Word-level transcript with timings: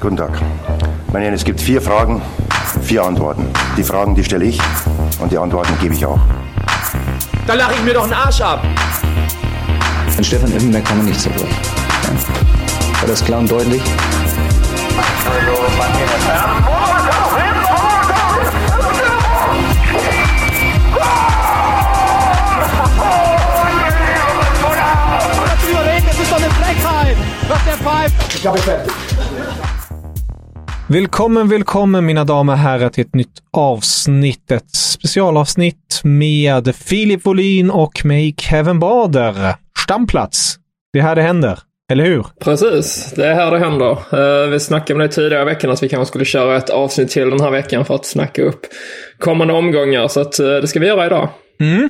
Guten 0.00 0.16
Tag. 0.16 0.30
Meine 1.12 1.28
es 1.28 1.44
gibt 1.44 1.60
vier 1.60 1.82
Fragen, 1.82 2.22
vier 2.80 3.04
Antworten. 3.04 3.46
Die 3.76 3.82
Fragen, 3.82 4.14
die 4.14 4.24
stelle 4.24 4.46
ich 4.46 4.58
und 5.18 5.30
die 5.30 5.36
Antworten 5.36 5.74
gebe 5.78 5.92
ich 5.92 6.06
auch. 6.06 6.18
Da 7.46 7.52
lache 7.52 7.74
ich 7.74 7.82
mir 7.82 7.92
doch 7.92 8.04
einen 8.04 8.14
Arsch 8.14 8.40
ab. 8.40 8.64
An 10.16 10.24
Stefan 10.24 10.52
Effenberg 10.52 10.86
kann 10.86 10.96
man 10.96 11.06
nicht 11.06 11.20
zerbrechen. 11.20 11.54
Ja. 12.04 13.00
War 13.00 13.08
das 13.08 13.22
klar 13.22 13.40
und 13.40 13.50
deutlich? 13.50 13.82
Das 26.06 26.18
ist 26.18 26.32
doch 26.32 26.36
eine 26.36 26.50
Frechheit, 26.50 27.16
was 27.48 27.64
der 27.64 27.74
pfeift. 27.74 28.34
Ich 28.34 28.46
habe 28.46 28.58
fertig. 28.58 29.09
Välkommen, 30.92 31.48
välkommen 31.48 32.06
mina 32.06 32.24
damer 32.24 32.52
och 32.52 32.58
herrar 32.58 32.88
till 32.88 33.04
ett 33.06 33.14
nytt 33.14 33.42
avsnitt. 33.52 34.50
Ett 34.50 34.74
specialavsnitt 34.74 36.00
med 36.04 36.74
Filip 36.76 37.26
Wolin 37.26 37.70
och 37.70 38.04
mig, 38.04 38.34
Kevin 38.38 38.78
Bader. 38.80 39.54
Stamplats. 39.84 40.56
Det 40.92 40.98
är 40.98 41.02
här 41.02 41.16
det 41.16 41.22
händer. 41.22 41.58
Eller 41.92 42.04
hur? 42.04 42.26
Precis, 42.40 43.12
det 43.16 43.26
är 43.26 43.34
här 43.34 43.50
det 43.50 43.58
händer. 43.58 43.90
Uh, 43.90 44.50
vi 44.50 44.60
snackade 44.60 44.98
med 44.98 45.08
det 45.08 45.12
tidigare 45.12 45.42
i 45.42 45.44
veckan 45.44 45.70
att 45.70 45.82
vi 45.82 45.88
kanske 45.88 46.06
skulle 46.06 46.24
köra 46.24 46.56
ett 46.56 46.70
avsnitt 46.70 47.10
till 47.10 47.30
den 47.30 47.40
här 47.40 47.50
veckan 47.50 47.84
för 47.84 47.94
att 47.94 48.06
snacka 48.06 48.42
upp 48.42 48.60
kommande 49.18 49.54
omgångar. 49.54 50.08
Så 50.08 50.20
att, 50.20 50.40
uh, 50.40 50.46
det 50.46 50.68
ska 50.68 50.80
vi 50.80 50.86
göra 50.86 51.06
idag. 51.06 51.28
Mm. 51.60 51.88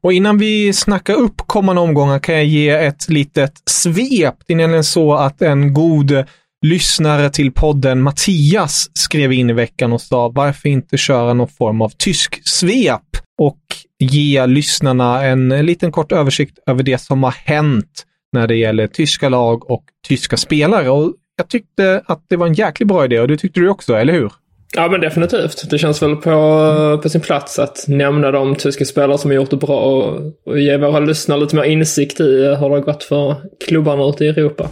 Och 0.00 0.12
innan 0.12 0.38
vi 0.38 0.72
snackar 0.72 1.14
upp 1.14 1.36
kommande 1.36 1.82
omgångar 1.82 2.18
kan 2.18 2.34
jag 2.34 2.44
ge 2.44 2.68
ett 2.68 3.08
litet 3.08 3.52
svep. 3.70 4.34
Det 4.46 4.52
är 4.52 4.56
nämligen 4.56 4.84
så 4.84 5.14
att 5.14 5.42
en 5.42 5.74
god 5.74 6.24
lyssnare 6.66 7.30
till 7.30 7.52
podden 7.52 8.02
Mattias 8.02 8.90
skrev 8.94 9.32
in 9.32 9.50
i 9.50 9.52
veckan 9.52 9.92
och 9.92 10.00
sa 10.00 10.28
varför 10.28 10.68
inte 10.68 10.96
köra 10.96 11.34
någon 11.34 11.48
form 11.48 11.82
av 11.82 11.92
tysk 11.98 12.48
svep 12.48 13.02
och 13.38 13.60
ge 13.98 14.46
lyssnarna 14.46 15.24
en 15.24 15.48
liten 15.48 15.92
kort 15.92 16.12
översikt 16.12 16.58
över 16.66 16.82
det 16.82 16.98
som 16.98 17.22
har 17.22 17.34
hänt 17.44 18.04
när 18.32 18.46
det 18.46 18.56
gäller 18.56 18.86
tyska 18.86 19.28
lag 19.28 19.70
och 19.70 19.84
tyska 20.08 20.36
spelare. 20.36 20.90
Och 20.90 21.14
jag 21.36 21.48
tyckte 21.48 22.02
att 22.06 22.24
det 22.28 22.36
var 22.36 22.46
en 22.46 22.54
jäkligt 22.54 22.88
bra 22.88 23.04
idé 23.04 23.20
och 23.20 23.28
det 23.28 23.36
tyckte 23.36 23.60
du 23.60 23.68
också, 23.68 23.94
eller 23.94 24.12
hur? 24.12 24.32
Ja, 24.76 24.88
men 24.88 25.00
definitivt. 25.00 25.70
Det 25.70 25.78
känns 25.78 26.02
väl 26.02 26.16
på, 26.16 27.00
på 27.02 27.08
sin 27.08 27.20
plats 27.20 27.58
att 27.58 27.84
nämna 27.88 28.30
de 28.30 28.54
tyska 28.54 28.84
spelare 28.84 29.18
som 29.18 29.30
har 29.30 29.36
gjort 29.36 29.50
det 29.50 29.56
bra 29.56 29.80
och, 29.80 30.32
och 30.46 30.60
ge 30.60 30.76
våra 30.76 31.00
lyssnare 31.00 31.40
lite 31.40 31.56
mer 31.56 31.64
insikt 31.64 32.20
i 32.20 32.24
hur 32.24 32.48
det 32.50 32.56
har 32.56 32.80
gått 32.80 33.04
för 33.04 33.36
klubbarna 33.66 34.04
ute 34.04 34.24
i 34.24 34.28
Europa. 34.28 34.68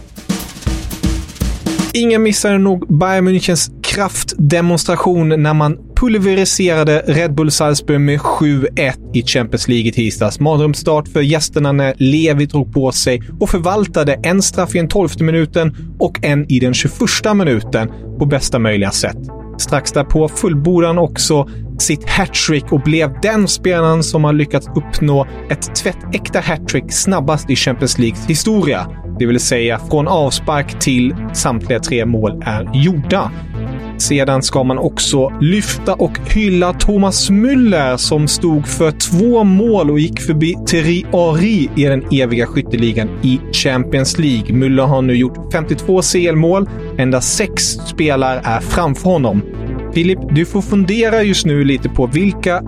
Ingen 1.97 2.23
missade 2.23 2.57
nog 2.57 2.97
Bayern 2.97 3.27
Münchens 3.27 3.71
kraftdemonstration 3.83 5.43
när 5.43 5.53
man 5.53 5.77
pulveriserade 5.95 7.03
Red 7.07 7.35
Bull 7.35 7.51
Salzburg 7.51 8.01
med 8.01 8.19
7-1 8.19 8.93
i 9.13 9.23
Champions 9.23 9.67
League 9.67 9.87
i 9.87 9.91
tisdags. 9.91 10.39
Mardrömsstart 10.39 11.07
för 11.07 11.21
gästerna 11.21 11.71
när 11.71 11.93
Levi 11.97 12.45
drog 12.45 12.73
på 12.73 12.91
sig 12.91 13.21
och 13.39 13.49
förvaltade 13.49 14.13
en 14.23 14.41
straff 14.41 14.75
i 14.75 14.77
den 14.77 14.87
12 14.87 15.09
minuten 15.19 15.75
och 15.99 16.19
en 16.25 16.51
i 16.51 16.59
den 16.59 16.73
21 16.73 16.91
minuten 17.35 17.91
på 18.19 18.25
bästa 18.25 18.59
möjliga 18.59 18.91
sätt. 18.91 19.17
Strax 19.57 19.91
därpå 19.91 20.27
fullbordade 20.27 20.93
han 20.93 20.97
också 20.97 21.49
sitt 21.79 22.09
hattrick 22.09 22.71
och 22.71 22.81
blev 22.81 23.21
den 23.21 23.47
spelaren 23.47 24.03
som 24.03 24.23
har 24.23 24.33
lyckats 24.33 24.69
uppnå 24.75 25.27
ett 25.49 25.75
tvättäkta 25.75 26.39
hattrick 26.39 26.91
snabbast 26.93 27.49
i 27.49 27.55
Champions 27.55 27.97
Leagues 27.97 28.25
historia. 28.27 28.87
Det 29.19 29.25
vill 29.25 29.39
säga 29.39 29.79
från 29.79 30.07
avspark 30.07 30.79
till 30.79 31.15
samtliga 31.33 31.79
tre 31.79 32.05
mål 32.05 32.43
är 32.45 32.69
gjorda. 32.73 33.31
Sedan 33.97 34.43
ska 34.43 34.63
man 34.63 34.77
också 34.77 35.29
lyfta 35.41 35.93
och 35.93 36.19
hylla 36.29 36.73
Thomas 36.73 37.29
Müller 37.29 37.97
som 37.97 38.27
stod 38.27 38.67
för 38.67 38.91
två 38.91 39.43
mål 39.43 39.91
och 39.91 39.99
gick 39.99 40.21
förbi 40.21 40.55
Thierry 40.67 41.03
Henry 41.13 41.69
i 41.75 41.83
den 41.83 42.03
eviga 42.11 42.45
skytteligan 42.45 43.09
i 43.21 43.39
Champions 43.53 44.19
League. 44.19 44.55
Müller 44.55 44.85
har 44.85 45.01
nu 45.01 45.13
gjort 45.15 45.53
52 45.53 46.01
CL-mål. 46.01 46.69
Endast 46.97 47.37
sex 47.37 47.63
spelare 47.63 48.41
är 48.43 48.59
framför 48.59 49.09
honom. 49.09 49.41
Filip, 49.97 50.19
du 50.31 50.45
får 50.45 50.61
fundera 50.61 51.23
just 51.23 51.45
nu 51.45 51.63
lite 51.63 51.89
på 51.89 52.07
vilka, 52.07 52.61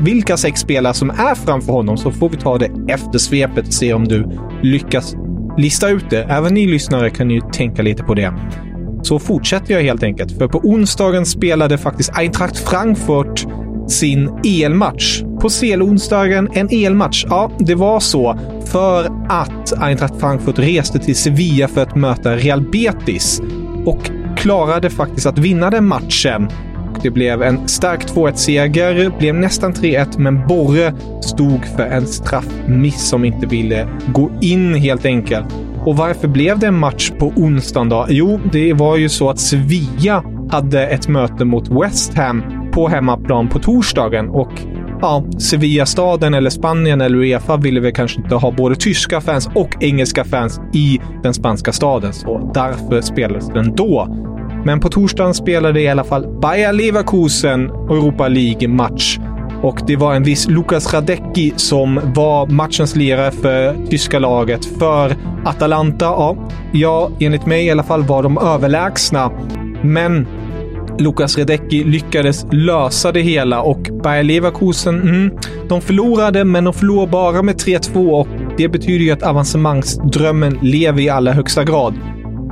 vilka 0.00 0.36
sex 0.36 0.60
spelare 0.60 0.94
som 0.94 1.10
är 1.10 1.34
framför 1.34 1.72
honom, 1.72 1.96
så 1.96 2.10
får 2.10 2.28
vi 2.28 2.36
ta 2.36 2.58
det 2.58 2.70
efter 2.88 3.18
svepet 3.18 3.66
och 3.66 3.72
se 3.72 3.94
om 3.94 4.08
du 4.08 4.38
lyckas 4.62 5.16
lista 5.58 5.88
ut 5.88 6.10
det. 6.10 6.22
Även 6.22 6.54
ni 6.54 6.66
lyssnare 6.66 7.10
kan 7.10 7.30
ju 7.30 7.40
tänka 7.52 7.82
lite 7.82 8.02
på 8.02 8.14
det. 8.14 8.34
Så 9.02 9.18
fortsätter 9.18 9.74
jag 9.74 9.82
helt 9.82 10.02
enkelt, 10.02 10.38
för 10.38 10.48
på 10.48 10.58
onsdagen 10.58 11.26
spelade 11.26 11.78
faktiskt 11.78 12.10
Eintracht 12.18 12.58
Frankfurt 12.58 13.46
sin 13.88 14.30
elmatch. 14.44 15.22
På 15.40 15.48
CL-onsdagen 15.48 16.48
en 16.52 16.68
elmatch. 16.70 17.24
Ja, 17.28 17.50
det 17.58 17.74
var 17.74 18.00
så 18.00 18.38
för 18.64 19.10
att 19.28 19.72
Eintracht 19.82 20.20
Frankfurt 20.20 20.58
reste 20.58 20.98
till 20.98 21.16
Sevilla 21.16 21.68
för 21.68 21.82
att 21.82 21.96
möta 21.96 22.36
Real 22.36 22.60
Betis 22.60 23.42
och 23.84 24.10
klarade 24.38 24.90
faktiskt 24.90 25.26
att 25.26 25.38
vinna 25.38 25.70
den 25.70 25.86
matchen. 25.86 26.48
Det 27.02 27.10
blev 27.10 27.42
en 27.42 27.68
stark 27.68 28.06
2-1-seger, 28.06 29.18
blev 29.18 29.34
nästan 29.34 29.72
3-1, 29.72 30.18
men 30.18 30.46
Borre 30.46 30.94
stod 31.22 31.64
för 31.76 31.86
en 31.86 32.06
straffmiss 32.06 33.08
som 33.08 33.24
inte 33.24 33.46
ville 33.46 33.88
gå 34.14 34.30
in 34.40 34.74
helt 34.74 35.04
enkelt. 35.04 35.46
Och 35.86 35.96
varför 35.96 36.28
blev 36.28 36.58
det 36.58 36.66
en 36.66 36.78
match 36.78 37.10
på 37.18 37.32
onsdagen 37.36 37.88
då? 37.88 38.06
Jo, 38.08 38.40
det 38.52 38.72
var 38.72 38.96
ju 38.96 39.08
så 39.08 39.30
att 39.30 39.38
Sevilla 39.38 40.24
hade 40.50 40.86
ett 40.86 41.08
möte 41.08 41.44
mot 41.44 41.68
West 41.68 42.14
Ham 42.14 42.42
på 42.72 42.88
hemmaplan 42.88 43.48
på 43.48 43.58
torsdagen 43.58 44.28
och 44.28 44.52
ja, 45.00 45.24
Sevilla-staden 45.38 46.34
eller 46.34 46.50
Spanien 46.50 47.00
eller 47.00 47.18
Uefa 47.18 47.56
ville 47.56 47.80
väl 47.80 47.92
kanske 47.92 48.20
inte 48.20 48.34
ha 48.34 48.50
både 48.50 48.76
tyska 48.76 49.20
fans 49.20 49.48
och 49.54 49.68
engelska 49.80 50.24
fans 50.24 50.60
i 50.74 51.00
den 51.22 51.34
spanska 51.34 51.72
staden, 51.72 52.12
så 52.12 52.50
därför 52.54 53.00
spelades 53.00 53.48
den 53.48 53.76
då. 53.76 54.08
Men 54.64 54.80
på 54.80 54.88
torsdagen 54.88 55.34
spelade 55.34 55.80
i 55.80 55.88
alla 55.88 56.04
fall 56.04 56.40
Bayer 56.40 56.72
Leverkusen 56.72 57.70
Europa 57.70 58.28
League-match. 58.28 59.18
Och 59.62 59.80
det 59.86 59.96
var 59.96 60.14
en 60.14 60.22
viss 60.22 60.48
Lukas 60.48 60.94
Radecki 60.94 61.52
som 61.56 62.00
var 62.14 62.46
matchens 62.46 62.96
lirare 62.96 63.30
för 63.30 63.86
tyska 63.86 64.18
laget. 64.18 64.64
För 64.64 65.16
Atalanta, 65.44 66.04
ja, 66.04 66.36
ja, 66.72 67.10
enligt 67.20 67.46
mig 67.46 67.66
i 67.66 67.70
alla 67.70 67.82
fall 67.82 68.02
var 68.02 68.22
de 68.22 68.38
överlägsna. 68.38 69.30
Men 69.82 70.26
Lukas 70.98 71.38
Redecki 71.38 71.84
lyckades 71.84 72.46
lösa 72.52 73.12
det 73.12 73.20
hela 73.20 73.62
och 73.62 73.88
Bayer 74.02 74.22
Leverkusen, 74.22 75.02
mm, 75.02 75.30
de 75.68 75.80
förlorade, 75.80 76.44
men 76.44 76.64
de 76.64 76.74
förlorade 76.74 77.10
bara 77.10 77.42
med 77.42 77.56
3-2 77.56 78.20
och 78.20 78.28
det 78.56 78.68
betyder 78.68 79.04
ju 79.04 79.10
att 79.10 79.22
avancemangsdrömmen 79.22 80.58
lever 80.62 81.00
i 81.00 81.08
allra 81.08 81.32
högsta 81.32 81.64
grad. 81.64 81.94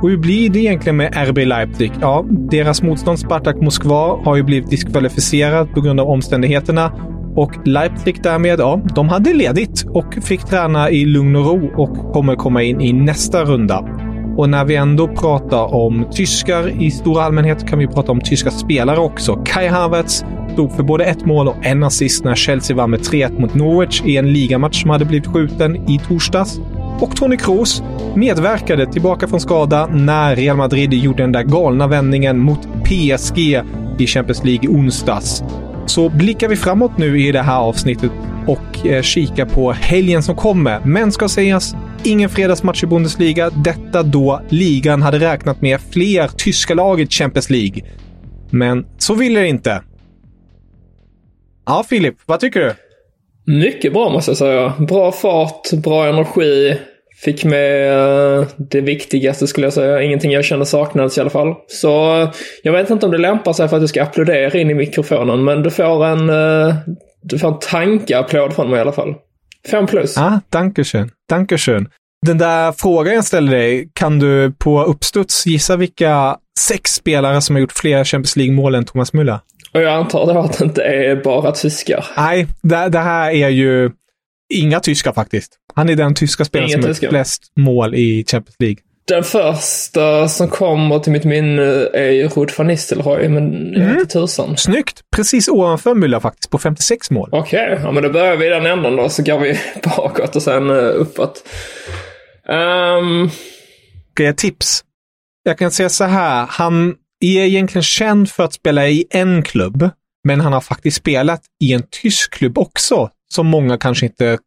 Och 0.01 0.09
hur 0.09 0.17
blir 0.17 0.49
det 0.49 0.59
egentligen 0.59 0.97
med 0.97 1.29
RB 1.29 1.37
Leipzig? 1.37 1.91
Ja, 2.01 2.25
deras 2.29 2.81
motstånd 2.81 3.19
Spartak 3.19 3.61
Moskva 3.61 4.19
har 4.23 4.35
ju 4.35 4.43
blivit 4.43 4.69
diskvalificerat 4.69 5.73
på 5.73 5.81
grund 5.81 5.99
av 5.99 6.09
omständigheterna. 6.09 6.91
Och 7.35 7.51
Leipzig 7.65 8.23
därmed, 8.23 8.59
ja, 8.59 8.81
de 8.95 9.09
hade 9.09 9.33
ledigt 9.33 9.85
och 9.89 10.13
fick 10.21 10.43
träna 10.43 10.89
i 10.89 11.05
lugn 11.05 11.35
och 11.35 11.45
ro 11.45 11.71
och 11.75 12.13
kommer 12.13 12.35
komma 12.35 12.63
in 12.63 12.81
i 12.81 12.93
nästa 12.93 13.43
runda. 13.43 13.85
Och 14.37 14.49
när 14.49 14.65
vi 14.65 14.75
ändå 14.75 15.07
pratar 15.07 15.75
om 15.75 16.05
tyskar 16.11 16.83
i 16.83 16.91
stor 16.91 17.21
allmänhet 17.21 17.67
kan 17.67 17.79
vi 17.79 17.87
prata 17.87 18.11
om 18.11 18.21
tyska 18.21 18.51
spelare 18.51 18.99
också. 18.99 19.35
Kai 19.45 19.67
Havertz 19.67 20.25
stod 20.53 20.71
för 20.71 20.83
både 20.83 21.05
ett 21.05 21.25
mål 21.25 21.47
och 21.47 21.55
en 21.61 21.83
assist 21.83 22.23
när 22.23 22.35
Chelsea 22.35 22.77
vann 22.77 22.89
med 22.89 22.99
3-1 22.99 23.41
mot 23.41 23.55
Norwich 23.55 24.01
i 24.05 24.17
en 24.17 24.33
ligamatch 24.33 24.81
som 24.81 24.89
hade 24.89 25.05
blivit 25.05 25.27
skjuten 25.27 25.89
i 25.89 25.99
torsdags. 26.07 26.59
Och 26.99 27.15
Toni 27.15 27.37
Kroos 27.37 27.83
medverkade 28.15 28.85
tillbaka 28.85 29.27
från 29.27 29.39
skada 29.39 29.87
när 29.87 30.35
Real 30.35 30.57
Madrid 30.57 30.93
gjorde 30.93 31.23
den 31.23 31.31
där 31.31 31.43
galna 31.43 31.87
vändningen 31.87 32.39
mot 32.39 32.67
PSG 32.83 33.61
i 33.97 34.07
Champions 34.07 34.43
League 34.43 34.63
i 34.63 34.67
onsdags. 34.67 35.43
Så 35.87 36.09
blickar 36.09 36.47
vi 36.47 36.55
framåt 36.55 36.97
nu 36.97 37.21
i 37.21 37.31
det 37.31 37.41
här 37.41 37.59
avsnittet 37.59 38.11
och 38.47 38.87
eh, 38.87 39.01
kikar 39.01 39.45
på 39.45 39.71
helgen 39.71 40.23
som 40.23 40.35
kommer. 40.35 40.79
Men 40.85 41.11
ska 41.11 41.29
sägas, 41.29 41.75
ingen 42.03 42.29
fredagsmatch 42.29 42.83
i 42.83 42.87
Bundesliga. 42.87 43.49
Detta 43.49 44.03
då 44.03 44.41
ligan 44.49 45.01
hade 45.01 45.19
räknat 45.19 45.61
med 45.61 45.81
fler 45.81 46.27
tyska 46.27 46.73
lag 46.73 47.01
i 47.01 47.07
Champions 47.07 47.49
League. 47.49 47.81
Men 48.49 48.85
så 48.97 49.13
ville 49.13 49.39
det 49.39 49.47
inte. 49.47 49.81
Ja, 51.65 51.85
Filip, 51.89 52.15
vad 52.25 52.39
tycker 52.39 52.59
du? 52.59 52.73
Mycket 53.53 53.93
bra 53.93 54.09
måste 54.09 54.31
jag 54.31 54.37
säga. 54.37 54.73
Bra 54.79 55.11
fart, 55.11 55.71
bra 55.83 56.07
energi. 56.07 56.77
Fick 57.23 57.45
med 57.45 57.91
eh, 58.39 58.47
det 58.57 58.81
viktigaste 58.81 59.47
skulle 59.47 59.65
jag 59.65 59.73
säga. 59.73 60.01
Ingenting 60.01 60.31
jag 60.31 60.45
kände 60.45 60.65
saknades 60.65 61.17
i 61.17 61.21
alla 61.21 61.29
fall. 61.29 61.53
Så 61.67 62.21
eh, 62.21 62.29
jag 62.63 62.73
vet 62.73 62.89
inte 62.89 63.05
om 63.05 63.11
det 63.11 63.17
lämpar 63.17 63.53
sig 63.53 63.67
för 63.67 63.75
att 63.75 63.83
du 63.83 63.87
ska 63.87 64.03
applådera 64.03 64.59
in 64.59 64.69
i 64.69 64.73
mikrofonen, 64.73 65.43
men 65.43 65.63
du 65.63 65.69
får 65.69 66.05
en, 66.05 66.29
eh, 66.29 66.75
du 67.21 67.39
får 67.39 67.47
en 67.47 67.59
tankeapplåd 67.59 68.53
från 68.53 68.69
mig 68.69 68.77
i 68.77 68.81
alla 68.81 68.91
fall. 68.91 69.15
Fem 69.71 69.87
plus. 69.87 70.17
Ah, 70.17 70.39
dankeschön. 70.49 71.11
Dankeschön. 71.29 71.87
Den 72.25 72.37
där 72.37 72.71
frågan 72.71 73.13
jag 73.13 73.25
ställde 73.25 73.51
dig, 73.51 73.89
kan 73.93 74.19
du 74.19 74.51
på 74.51 74.83
uppstuds 74.83 75.45
gissa 75.45 75.75
vilka 75.75 76.37
sex 76.59 76.91
spelare 76.91 77.41
som 77.41 77.55
har 77.55 77.61
gjort 77.61 77.71
fler 77.71 78.03
Champions 78.03 78.35
League-mål 78.35 78.75
än 78.75 78.85
Thomas 78.85 79.13
Müller. 79.13 79.39
Och 79.73 79.81
jag 79.81 79.93
antar 79.93 80.33
då 80.33 80.39
att 80.39 80.57
det 80.57 80.65
inte 80.65 80.83
är 80.83 81.15
bara 81.15 81.51
tyskar. 81.51 82.05
Nej, 82.17 82.47
det, 82.61 82.89
det 82.89 82.99
här 82.99 83.31
är 83.31 83.49
ju 83.49 83.91
inga 84.53 84.79
tyskar 84.79 85.13
faktiskt. 85.13 85.57
Han 85.77 85.89
är 85.89 85.95
den 85.95 86.15
tyska 86.15 86.45
spelaren 86.45 86.69
Inga 86.69 86.77
som 86.77 86.83
har 86.83 86.89
tyskar. 86.93 87.07
gjort 87.07 87.11
flest 87.11 87.51
mål 87.55 87.95
i 87.95 88.25
Champions 88.27 88.55
League. 88.59 88.77
Den 89.07 89.23
första 89.23 90.27
som 90.27 90.47
kommer 90.47 90.99
till 90.99 91.11
mitt 91.11 91.23
minne 91.23 91.61
är 91.93 92.11
ju 92.11 92.27
Ruud 92.27 92.51
van 92.57 92.67
Nistelrooy, 92.67 93.29
men 93.29 93.73
jag 93.73 93.85
vet 93.85 93.99
inte 93.99 94.13
tusan. 94.13 94.57
Snyggt! 94.57 95.01
Precis 95.15 95.47
ovanför 95.47 95.93
Müller 95.95 96.19
faktiskt, 96.19 96.49
på 96.49 96.57
56 96.57 97.11
mål. 97.11 97.29
Okej, 97.31 97.79
ja 97.83 97.91
men 97.91 98.03
då 98.03 98.09
börjar 98.09 98.35
vi 98.37 98.45
i 98.45 98.49
den 98.49 98.65
änden 98.65 98.95
då, 98.95 99.09
så 99.09 99.23
går 99.23 99.39
vi 99.39 99.59
bakåt 99.97 100.35
och 100.35 100.41
sen 100.41 100.69
uh, 100.69 101.01
uppåt. 101.01 101.43
Ehm, 102.49 103.29
Ska 104.13 104.23
jag 104.23 104.37
tips? 104.37 104.83
Jag 105.43 105.57
kan 105.57 105.71
säga 105.71 105.89
så 105.89 106.03
här. 106.03 106.45
Han 106.49 106.95
är 107.19 107.41
egentligen 107.41 107.83
känd 107.83 108.31
för 108.31 108.43
att 108.43 108.53
spela 108.53 108.87
i 108.87 109.05
en 109.09 109.43
klubb, 109.43 109.89
men 110.23 110.41
han 110.41 110.53
har 110.53 110.61
faktiskt 110.61 110.97
spelat 110.97 111.41
i 111.63 111.73
en 111.73 111.83
tysk 112.01 112.33
klubb 112.33 112.57
också, 112.57 113.09
som 113.33 113.47
många 113.47 113.77
kanske 113.77 114.05
inte 114.05 114.37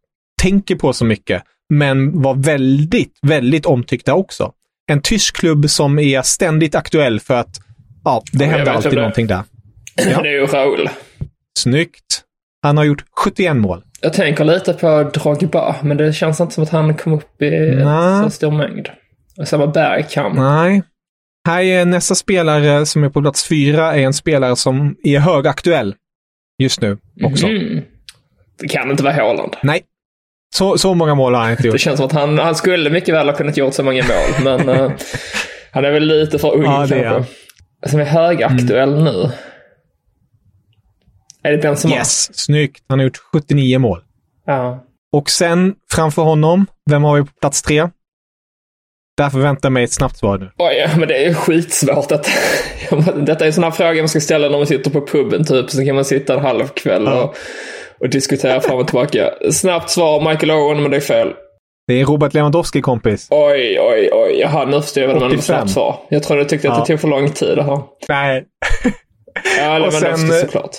tänker 0.41 0.75
på 0.75 0.93
så 0.93 1.05
mycket, 1.05 1.43
men 1.71 2.23
var 2.23 2.35
väldigt, 2.35 3.19
väldigt 3.23 3.67
omtyckta 3.67 4.15
också. 4.15 4.53
En 4.91 5.03
tysk 5.03 5.37
klubb 5.37 5.71
som 5.71 5.99
är 5.99 6.23
ständigt 6.23 6.75
aktuell 6.75 7.21
för 7.21 7.35
att 7.35 7.61
ja, 8.05 8.23
det 8.33 8.45
jag 8.45 8.53
händer 8.53 8.73
alltid 8.73 8.93
det 8.93 8.97
någonting 8.97 9.27
där. 9.27 9.43
Det 9.97 10.03
är 10.03 10.25
ju 10.25 10.47
Raul. 10.47 10.89
Snyggt. 11.59 12.23
Han 12.63 12.77
har 12.77 12.85
gjort 12.85 13.05
71 13.17 13.57
mål. 13.57 13.85
Jag 14.01 14.13
tänker 14.13 14.45
lite 14.45 14.73
på 14.73 15.11
Drogba, 15.15 15.77
men 15.83 15.97
det 15.97 16.13
känns 16.13 16.41
inte 16.41 16.55
som 16.55 16.65
att 16.65 16.71
han 16.71 16.95
kom 16.95 17.13
upp 17.13 17.43
i 17.43 17.51
Nej. 17.85 18.25
så 18.25 18.31
stor 18.31 18.51
mängd. 18.51 18.89
Och 19.39 19.49
samma 19.49 19.67
Bergkamp. 19.67 20.35
Nej. 20.35 20.83
Här 21.49 21.63
är 21.63 21.85
nästa 21.85 22.15
spelare 22.15 22.87
som 22.87 23.05
är 23.05 23.09
på 23.09 23.23
plats 23.23 23.49
fyra, 23.49 23.95
är 23.95 24.01
en 24.01 24.13
spelare 24.13 24.57
som 24.57 24.97
är 25.03 25.19
högaktuell 25.19 25.95
just 26.59 26.81
nu 26.81 26.99
också. 27.25 27.47
Mm. 27.47 27.83
Det 28.59 28.69
kan 28.69 28.91
inte 28.91 29.03
vara 29.03 29.15
Haaland. 29.15 29.57
Nej. 29.63 29.83
Så, 30.55 30.79
så 30.79 30.95
många 30.95 31.15
mål 31.15 31.35
har 31.35 31.41
han 31.43 31.51
inte 31.51 31.63
Det 31.63 31.69
gjort. 31.69 31.81
känns 31.81 31.97
som 31.97 32.07
att 32.07 32.13
han, 32.13 32.39
han 32.39 32.55
skulle 32.55 32.91
mycket 32.91 33.15
väl 33.15 33.29
ha 33.29 33.37
kunnat 33.37 33.57
gjort 33.57 33.75
så 33.75 33.83
många 33.83 34.05
mål, 34.05 34.45
men 34.59 34.69
eh, 34.81 34.91
han 35.73 35.85
är 35.85 35.91
väl 35.93 36.07
lite 36.07 36.39
för 36.39 36.55
ung 36.55 36.65
Ja, 36.65 36.87
det 36.87 37.05
är. 37.05 37.25
Som 37.87 38.01
är 38.01 38.05
högaktuell 38.05 39.03
nu. 39.05 39.31
Är 41.43 41.53
det 41.53 41.59
Benzema? 41.59 41.95
Yes, 41.95 42.39
snyggt. 42.39 42.85
Han 42.89 42.99
har 42.99 43.05
gjort 43.05 43.17
79 43.33 43.79
mål. 43.79 44.01
Ja. 44.47 44.85
Och 45.13 45.31
sen 45.31 45.75
framför 45.93 46.23
honom, 46.23 46.67
vem 46.91 47.05
har 47.05 47.17
vi 47.17 47.23
på 47.23 47.33
plats 47.41 47.63
tre? 47.63 47.89
Där 49.17 49.31
förväntar 49.31 49.67
jag 49.69 49.73
mig 49.73 49.85
ett 49.85 49.93
snabbt 49.93 50.17
svar 50.19 50.39
nu. 50.39 50.51
Oj, 50.59 50.91
men 50.99 51.09
det 51.09 51.25
är 51.25 51.35
skitsvårt 51.35 52.13
att... 52.13 52.31
Detta 53.27 53.47
är 53.47 53.63
här 53.63 53.71
fråga 53.71 54.03
man 54.03 54.09
ska 54.09 54.21
ställa 54.21 54.49
när 54.49 54.59
man 54.59 54.67
sitter 54.67 54.91
på 54.91 55.07
puben 55.07 55.45
typ. 55.45 55.71
Så 55.71 55.85
kan 55.85 55.95
man 55.95 56.05
sitta 56.05 56.35
en 56.35 56.41
halv 56.41 56.69
kväll 56.69 57.05
Ja. 57.05 57.23
och, 57.23 57.37
och 58.01 58.09
diskutera 58.11 58.61
fram 58.61 58.79
och 58.79 58.87
tillbaka. 58.87 59.31
Snabbt 59.53 59.91
svar, 59.91 60.31
Michael 60.31 60.51
Owen, 60.51 60.83
men 60.83 60.91
det 60.91 60.97
är 60.97 61.01
fel. 61.01 61.29
Det 61.87 62.01
är 62.01 62.05
Robert 62.05 62.35
Lewandowski 62.35 62.81
kompis. 62.81 63.27
Oj, 63.31 63.81
oj, 63.81 64.11
oj. 64.13 64.39
Jaha, 64.41 64.65
nu 64.65 64.81
förstår 64.83 65.01
jag 65.03 65.09
vad 65.09 65.17
det 65.17 65.21
var 65.21 65.29
med 65.29 65.39
85. 65.39 65.43
snabbt 65.57 65.71
svar. 65.71 65.97
Jag 66.09 66.23
trodde 66.23 66.43
du 66.43 66.49
tyckte 66.49 66.73
att 66.73 66.81
det 66.81 66.87
tog 66.93 67.01
för 67.01 67.09
lång 67.09 67.31
tid. 67.31 67.55
Jaha. 67.57 67.83
Nej. 68.09 68.45
Ja, 69.59 69.79
Lewandowski 69.79 70.17
sen- 70.17 70.41
såklart. 70.41 70.77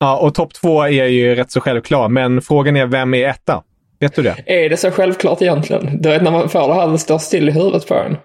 Ja, 0.00 0.16
och 0.18 0.34
topp 0.34 0.54
två 0.54 0.82
är 0.82 0.88
ju 1.06 1.34
rätt 1.34 1.50
så 1.50 1.60
självklar, 1.60 2.08
men 2.08 2.42
frågan 2.42 2.76
är 2.76 2.86
vem 2.86 3.14
är 3.14 3.28
etta? 3.28 3.62
Vet 4.00 4.14
du 4.14 4.22
det? 4.22 4.34
Är 4.46 4.68
det 4.70 4.76
så 4.76 4.90
självklart 4.90 5.42
egentligen? 5.42 6.02
Du 6.02 6.08
vet 6.08 6.22
när 6.22 6.30
man 6.30 6.48
får 6.48 6.68
det 6.68 6.74
här, 6.74 6.88
det 6.88 6.98
står 6.98 7.18
still 7.18 7.48
i 7.48 7.52
huvudet 7.52 7.88
på 7.88 7.94
en. 7.94 8.16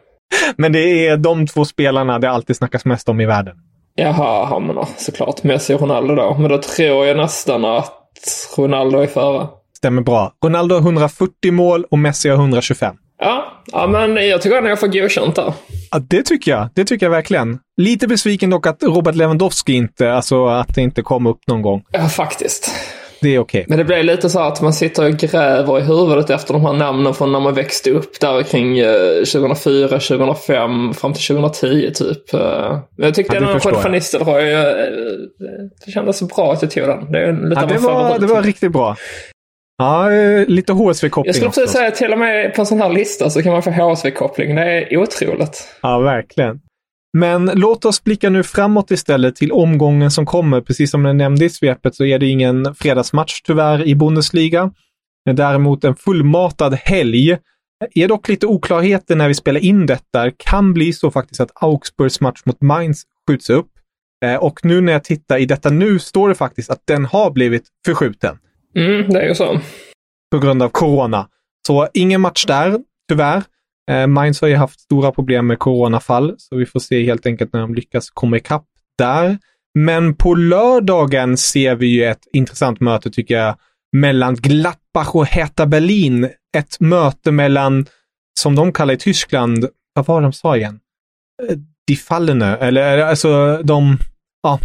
Men 0.57 0.71
det 0.71 1.07
är 1.07 1.17
de 1.17 1.47
två 1.47 1.65
spelarna 1.65 2.19
det 2.19 2.29
alltid 2.29 2.55
snackas 2.55 2.85
mest 2.85 3.09
om 3.09 3.21
i 3.21 3.25
världen. 3.25 3.55
Jaha, 3.95 4.47
ja, 4.51 4.59
men 4.59 4.75
då, 4.75 4.87
såklart. 4.97 5.43
Messi 5.43 5.73
och 5.73 5.81
Ronaldo 5.81 6.15
då. 6.15 6.35
Men 6.39 6.51
då 6.51 6.57
tror 6.57 7.05
jag 7.05 7.17
nästan 7.17 7.65
att 7.65 7.91
Ronaldo 8.57 8.99
är 8.99 9.07
före. 9.07 9.47
Stämmer 9.77 10.01
bra. 10.01 10.33
Ronaldo 10.45 10.75
har 10.75 10.81
140 10.81 11.51
mål 11.51 11.85
och 11.91 11.99
Messi 11.99 12.29
har 12.29 12.35
125. 12.35 12.95
Ja, 13.19 13.61
ja, 13.71 13.87
men 13.87 14.27
jag 14.27 14.41
tycker 14.41 14.57
att 14.57 14.69
jag 14.69 14.79
får 14.79 14.87
godkänt 14.87 15.35
där. 15.35 15.53
Ja, 15.91 15.99
det 15.99 16.23
tycker 16.23 16.51
jag. 16.51 16.69
Det 16.73 16.85
tycker 16.85 17.05
jag 17.05 17.11
verkligen. 17.11 17.59
Lite 17.77 18.07
besviken 18.07 18.49
dock 18.49 18.67
att 18.67 18.83
Robert 18.83 19.15
Lewandowski 19.15 19.73
inte, 19.73 20.13
alltså 20.13 20.45
att 20.45 20.75
det 20.75 20.81
inte 20.81 21.01
kom 21.01 21.27
upp 21.27 21.47
någon 21.47 21.61
gång. 21.61 21.83
Ja, 21.91 22.07
faktiskt. 22.07 22.71
Det 23.23 23.35
är 23.35 23.39
okej. 23.39 23.65
Men 23.67 23.77
det 23.77 23.83
blir 23.83 24.03
lite 24.03 24.29
så 24.29 24.39
att 24.39 24.61
man 24.61 24.73
sitter 24.73 25.05
och 25.05 25.11
gräver 25.11 25.79
i 25.79 25.81
huvudet 25.81 26.29
efter 26.29 26.53
de 26.53 26.65
här 26.65 26.73
namnen 26.73 27.13
från 27.13 27.31
när 27.31 27.39
man 27.39 27.53
växte 27.53 27.91
upp 27.91 28.19
där 28.19 28.43
kring 28.43 28.79
eh, 28.79 28.93
2004, 29.33 29.87
2005, 29.87 30.93
fram 30.93 31.13
till 31.13 31.23
2010 31.23 31.91
typ. 31.93 32.33
Eh, 32.33 32.39
Men 32.97 33.05
jag 33.05 33.13
tyckte 33.13 33.35
Ja, 33.35 33.59
jag. 33.63 33.71
van 33.71 33.91
Nistelrooy, 33.91 34.51
eh, 34.53 34.61
det 35.85 35.91
kändes 35.91 36.17
så 36.17 36.25
bra 36.25 36.53
att 36.53 36.61
jag 36.61 36.71
tog 36.71 36.83
den. 36.87 37.11
Det 37.11 37.19
är 37.19 37.49
lite 37.49 37.61
Ja, 37.61 37.67
det, 37.67 37.77
var, 37.77 38.19
det 38.19 38.27
var 38.27 38.41
riktigt 38.41 38.71
bra. 38.71 38.95
Ja, 39.77 40.11
eh, 40.11 40.47
lite 40.47 40.73
HSV-koppling 40.73 41.25
Jag 41.25 41.35
skulle 41.35 41.51
precis 41.51 41.71
säga 41.71 41.87
att 41.87 41.95
till 41.95 42.11
och 42.13 42.19
med 42.19 42.53
på 42.55 42.61
en 42.61 42.65
sån 42.65 42.81
här 42.81 42.89
lista 42.89 43.29
så 43.29 43.43
kan 43.43 43.51
man 43.53 43.63
få 43.63 43.69
HSV-koppling. 43.71 44.55
Det 44.55 44.61
är 44.61 44.97
otroligt. 44.97 45.67
Ja, 45.81 45.99
verkligen. 45.99 46.59
Men 47.17 47.45
låt 47.55 47.85
oss 47.85 48.03
blicka 48.03 48.29
nu 48.29 48.43
framåt 48.43 48.91
istället 48.91 49.35
till 49.35 49.51
omgången 49.51 50.11
som 50.11 50.25
kommer. 50.25 50.61
Precis 50.61 50.91
som 50.91 51.05
jag 51.05 51.15
nämnde 51.15 51.45
i 51.45 51.49
svepet 51.49 51.95
så 51.95 52.05
är 52.05 52.19
det 52.19 52.25
ingen 52.27 52.75
fredagsmatch 52.75 53.41
tyvärr 53.41 53.83
i 53.87 53.95
Bundesliga. 53.95 54.71
Däremot 55.33 55.83
en 55.83 55.95
fullmatad 55.95 56.73
helg. 56.73 57.37
är 57.95 58.07
dock 58.07 58.27
lite 58.29 58.47
oklarheter 58.47 59.15
när 59.15 59.27
vi 59.27 59.33
spelar 59.33 59.59
in 59.59 59.85
detta. 59.85 60.23
Det 60.25 60.33
kan 60.37 60.73
bli 60.73 60.93
så 60.93 61.11
faktiskt 61.11 61.41
att 61.41 61.51
Augsburgs 61.55 62.21
match 62.21 62.41
mot 62.45 62.61
Mainz 62.61 63.03
skjuts 63.27 63.49
upp. 63.49 63.67
Eh, 64.25 64.35
Och 64.35 64.59
nu 64.65 64.81
när 64.81 64.93
jag 64.93 65.03
tittar 65.03 65.37
i 65.37 65.45
detta 65.45 65.69
nu 65.69 65.99
står 65.99 66.29
det 66.29 66.35
faktiskt 66.35 66.69
att 66.69 66.81
den 66.87 67.05
har 67.05 67.31
blivit 67.31 67.63
förskjuten 67.85 68.37
Mm, 68.75 69.09
det 69.09 69.21
är 69.21 69.27
ju 69.27 69.35
så. 69.35 69.59
på 70.31 70.39
grund 70.39 70.63
av 70.63 70.69
corona. 70.69 71.27
Så 71.67 71.87
ingen 71.93 72.21
match 72.21 72.45
där, 72.45 72.79
tyvärr. 73.09 73.43
Eh, 73.91 74.07
Mainz 74.07 74.41
har 74.41 74.47
ju 74.47 74.55
haft 74.55 74.79
stora 74.79 75.11
problem 75.11 75.47
med 75.47 75.59
coronafall, 75.59 76.35
så 76.37 76.55
vi 76.55 76.65
får 76.65 76.79
se 76.79 77.05
helt 77.05 77.25
enkelt 77.25 77.53
när 77.53 77.61
de 77.61 77.75
lyckas 77.75 78.09
komma 78.09 78.37
ikapp 78.37 78.65
där. 78.97 79.37
Men 79.79 80.15
på 80.15 80.35
lördagen 80.35 81.37
ser 81.37 81.75
vi 81.75 81.87
ju 81.87 82.03
ett 82.05 82.27
intressant 82.33 82.79
möte 82.79 83.11
tycker 83.11 83.35
jag 83.37 83.55
mellan 83.97 84.35
Gladbach 84.35 85.15
och 85.15 85.25
Hertha 85.25 85.65
Berlin. 85.65 86.29
Ett 86.57 86.79
möte 86.79 87.31
mellan, 87.31 87.85
som 88.39 88.55
de 88.55 88.71
kallar 88.73 88.93
i 88.93 88.97
Tyskland, 88.97 89.67
vad 89.95 90.05
var 90.05 90.21
de 90.21 90.33
sa 90.33 90.57
igen? 90.57 90.79
Eh, 91.49 91.57
Die 91.87 91.95
Fallene, 91.95 92.57
eller 92.57 92.97
alltså 92.97 93.57
de, 93.63 93.97
ja, 94.43 94.59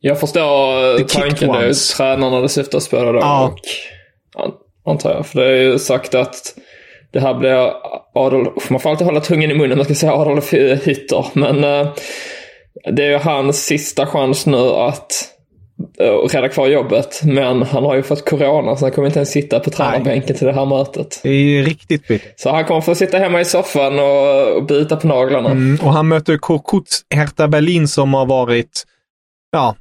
Jag 0.00 0.20
förstår 0.20 0.96
The 0.96 1.02
eh, 1.02 1.06
tanken. 1.06 1.50
är 1.50 1.60
ju 1.60 1.66
ones. 1.66 1.94
tränarna 1.96 2.40
det 2.40 2.48
syftas 2.48 2.88
på 2.88 2.96
det 3.04 3.12
då. 3.12 3.18
Ja. 3.18 3.44
Och, 3.48 3.58
an- 4.44 4.54
antar 4.92 5.10
jag. 5.10 5.26
För 5.26 5.40
det 5.40 5.46
är 5.46 5.62
ju 5.62 5.78
sagt 5.78 6.14
att 6.14 6.54
det 7.12 7.20
här 7.20 7.34
blir 7.34 7.72
Adolf... 8.14 8.70
Man 8.70 8.80
får 8.80 8.90
alltid 8.90 9.06
hålla 9.06 9.20
tungan 9.20 9.50
i 9.50 9.54
munnen 9.54 9.78
man 9.78 9.84
ska 9.84 9.94
säga 9.94 10.12
Adolf 10.12 10.52
Hitler. 10.52 11.26
Men 11.32 11.64
eh, 11.64 11.92
det 12.92 13.04
är 13.04 13.10
ju 13.10 13.16
hans 13.16 13.64
sista 13.64 14.06
chans 14.06 14.46
nu 14.46 14.56
att 14.56 15.28
uh, 16.00 16.28
rädda 16.28 16.48
kvar 16.48 16.68
jobbet. 16.68 17.20
Men 17.24 17.62
han 17.62 17.84
har 17.84 17.96
ju 17.96 18.02
fått 18.02 18.30
corona 18.30 18.76
så 18.76 18.84
han 18.84 18.92
kommer 18.92 19.06
inte 19.08 19.18
ens 19.18 19.30
sitta 19.30 19.60
på 19.60 19.70
tränarbänken 19.70 20.36
till 20.36 20.46
det 20.46 20.52
här 20.52 20.66
mötet. 20.66 21.20
det 21.22 21.30
är 21.30 21.64
riktigt 21.64 22.08
bittert. 22.08 22.40
Så 22.40 22.50
han 22.50 22.64
kommer 22.64 22.80
få 22.80 22.94
sitta 22.94 23.18
hemma 23.18 23.40
i 23.40 23.44
soffan 23.44 23.98
och, 23.98 24.56
och 24.56 24.66
bita 24.66 24.96
på 24.96 25.06
naglarna. 25.06 25.50
Mm, 25.50 25.78
och 25.82 25.92
han 25.92 26.08
möter 26.08 26.36
Korkuts 26.36 27.00
Hertha 27.14 27.48
Berlin 27.48 27.88
som 27.88 28.14
har 28.14 28.26
varit 28.26 28.84
ja, 29.52 29.76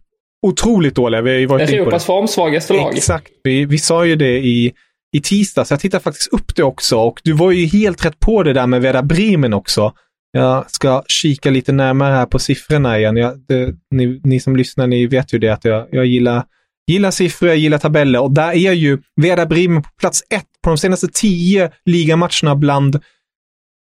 otroligt 0.47 0.95
dåliga. 0.95 1.21
Vi 1.21 1.31
har 1.31 1.37
ju 1.37 1.45
varit 1.45 1.69
Europas 1.69 2.05
formsvagaste 2.05 2.73
lag. 2.73 2.97
Exakt. 2.97 3.31
Vi, 3.43 3.65
vi 3.65 3.77
sa 3.77 4.05
ju 4.05 4.15
det 4.15 4.37
i, 4.37 4.73
i 5.11 5.21
tisdags. 5.21 5.71
Jag 5.71 5.79
tittade 5.79 6.03
faktiskt 6.03 6.33
upp 6.33 6.55
det 6.55 6.63
också 6.63 6.97
och 6.97 7.21
du 7.23 7.33
var 7.33 7.51
ju 7.51 7.65
helt 7.65 8.05
rätt 8.05 8.19
på 8.19 8.43
det 8.43 8.53
där 8.53 8.67
med 8.67 8.81
Werder 8.81 9.01
Bremen 9.01 9.53
också. 9.53 9.93
Jag 10.31 10.71
ska 10.71 11.03
kika 11.07 11.49
lite 11.49 11.71
närmare 11.71 12.13
här 12.13 12.25
på 12.25 12.39
siffrorna 12.39 12.99
igen. 12.99 13.17
Jag, 13.17 13.39
det, 13.47 13.75
ni, 13.91 14.21
ni 14.23 14.39
som 14.39 14.55
lyssnar, 14.55 14.87
ni 14.87 15.07
vet 15.07 15.33
ju 15.33 15.39
det 15.39 15.49
att 15.49 15.65
jag, 15.65 15.87
jag 15.91 16.05
gillar, 16.05 16.43
gillar 16.87 17.11
siffror, 17.11 17.49
jag 17.49 17.57
gillar 17.57 17.77
tabeller 17.77 18.21
och 18.21 18.31
där 18.31 18.51
är 18.51 18.71
ju 18.71 19.01
Werder 19.15 19.45
Bremen 19.45 19.81
på 19.81 19.89
plats 19.99 20.23
ett 20.29 20.47
på 20.63 20.69
de 20.69 20.77
senaste 20.77 21.07
tio 21.07 21.71
ligamatcherna 21.85 22.55
bland 22.55 22.99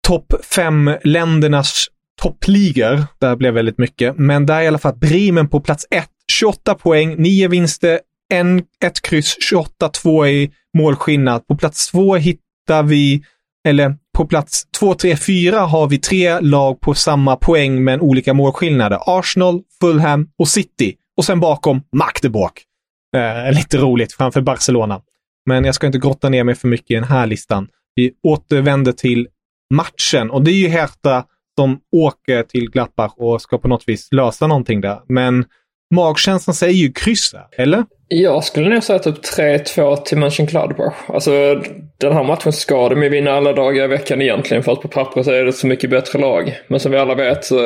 topp 0.08 0.34
fem 0.46 0.92
ländernas 1.04 1.88
toppligor. 2.22 3.04
Där 3.20 3.36
blev 3.36 3.54
väldigt 3.54 3.78
mycket, 3.78 4.18
men 4.18 4.46
där 4.46 4.56
är 4.56 4.62
i 4.62 4.68
alla 4.68 4.78
fall 4.78 4.96
Bremen 4.96 5.48
på 5.48 5.60
plats 5.60 5.86
ett. 5.92 6.08
28 6.40 6.76
poäng, 6.76 7.16
9 7.18 7.48
vinster, 7.48 8.00
en, 8.34 8.64
ett 8.84 9.02
kryss, 9.02 9.38
28-2 9.52 10.28
i 10.28 10.52
målskillnad. 10.78 11.48
På 11.48 11.56
plats 11.58 11.92
två 11.92 12.16
hittar 12.16 12.84
vi, 12.84 13.24
eller 13.68 13.96
på 14.14 14.26
plats 14.26 14.68
2, 14.80 14.94
3, 14.94 15.18
4 15.18 15.60
har 15.60 15.88
vi 15.88 16.00
tre 16.00 16.40
lag 16.40 16.82
på 16.82 16.94
samma 16.94 17.36
poäng 17.36 17.84
men 17.84 18.02
olika 18.02 18.34
målskillnader. 18.34 19.00
Arsenal, 19.20 19.62
Fulham 19.82 20.30
och 20.38 20.48
City. 20.48 20.96
Och 21.18 21.26
sen 21.26 21.40
bakom 21.40 21.82
Magdeburg. 21.96 22.52
Eh, 23.16 23.54
lite 23.56 23.78
roligt 23.78 24.14
framför 24.14 24.42
Barcelona. 24.42 25.02
Men 25.46 25.66
jag 25.66 25.76
ska 25.76 25.88
inte 25.88 26.00
grotta 26.00 26.30
ner 26.30 26.44
mig 26.44 26.56
för 26.56 26.68
mycket 26.68 26.92
i 26.92 26.94
den 26.94 27.04
här 27.04 27.28
listan. 27.28 27.68
Vi 27.96 28.12
återvänder 28.24 28.92
till 28.92 29.28
matchen 29.74 30.32
och 30.32 30.44
det 30.44 30.52
är 30.52 30.56
ju 30.56 30.68
Hertha 30.68 31.26
som 31.60 31.80
åker 31.92 32.44
till 32.44 32.72
Glappach 32.72 33.14
och 33.18 33.42
ska 33.42 33.58
på 33.58 33.68
något 33.68 33.84
vis 33.88 34.08
lösa 34.12 34.48
någonting 34.48 34.82
där. 34.82 35.02
Men 35.08 35.46
magkänslan 35.94 36.54
säger 36.54 36.74
ju 36.74 36.92
kryss 36.92 37.36
eller? 37.58 37.86
Jag 38.14 38.44
skulle 38.44 38.70
nog 38.70 38.84
säga 38.84 39.00
typ 39.00 39.16
3-2 39.38 39.96
till 39.96 40.18
Mönchengladbach. 40.18 40.94
Alltså 41.08 41.32
den 41.98 42.14
här 42.14 42.24
matchen 42.24 42.54
ska 42.54 42.90
de 42.90 43.04
ju 43.04 43.10
vinna 43.10 43.32
alla 43.32 43.54
dagar 43.54 43.84
i 43.84 43.88
veckan 43.88 44.22
egentligen 44.22 44.64
för 44.64 44.72
att 44.72 44.82
på 44.82 44.88
pappret 44.88 45.26
så 45.26 45.32
är 45.32 45.44
det 45.44 45.50
ett 45.50 45.56
så 45.56 45.68
mycket 45.68 45.90
bättre 45.90 46.20
lag. 46.20 46.60
Men 46.68 46.80
som 46.80 46.92
vi 46.92 46.98
alla 46.98 47.16
vet 47.16 47.46
så 47.46 47.60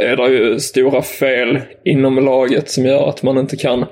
är 0.00 0.16
det 0.16 0.28
ju 0.28 0.60
stora 0.60 1.02
fel 1.02 1.60
inom 1.84 2.24
laget 2.24 2.70
som 2.70 2.84
gör 2.84 3.08
att 3.08 3.22
man 3.22 3.38
inte 3.38 3.56
kan 3.56 3.86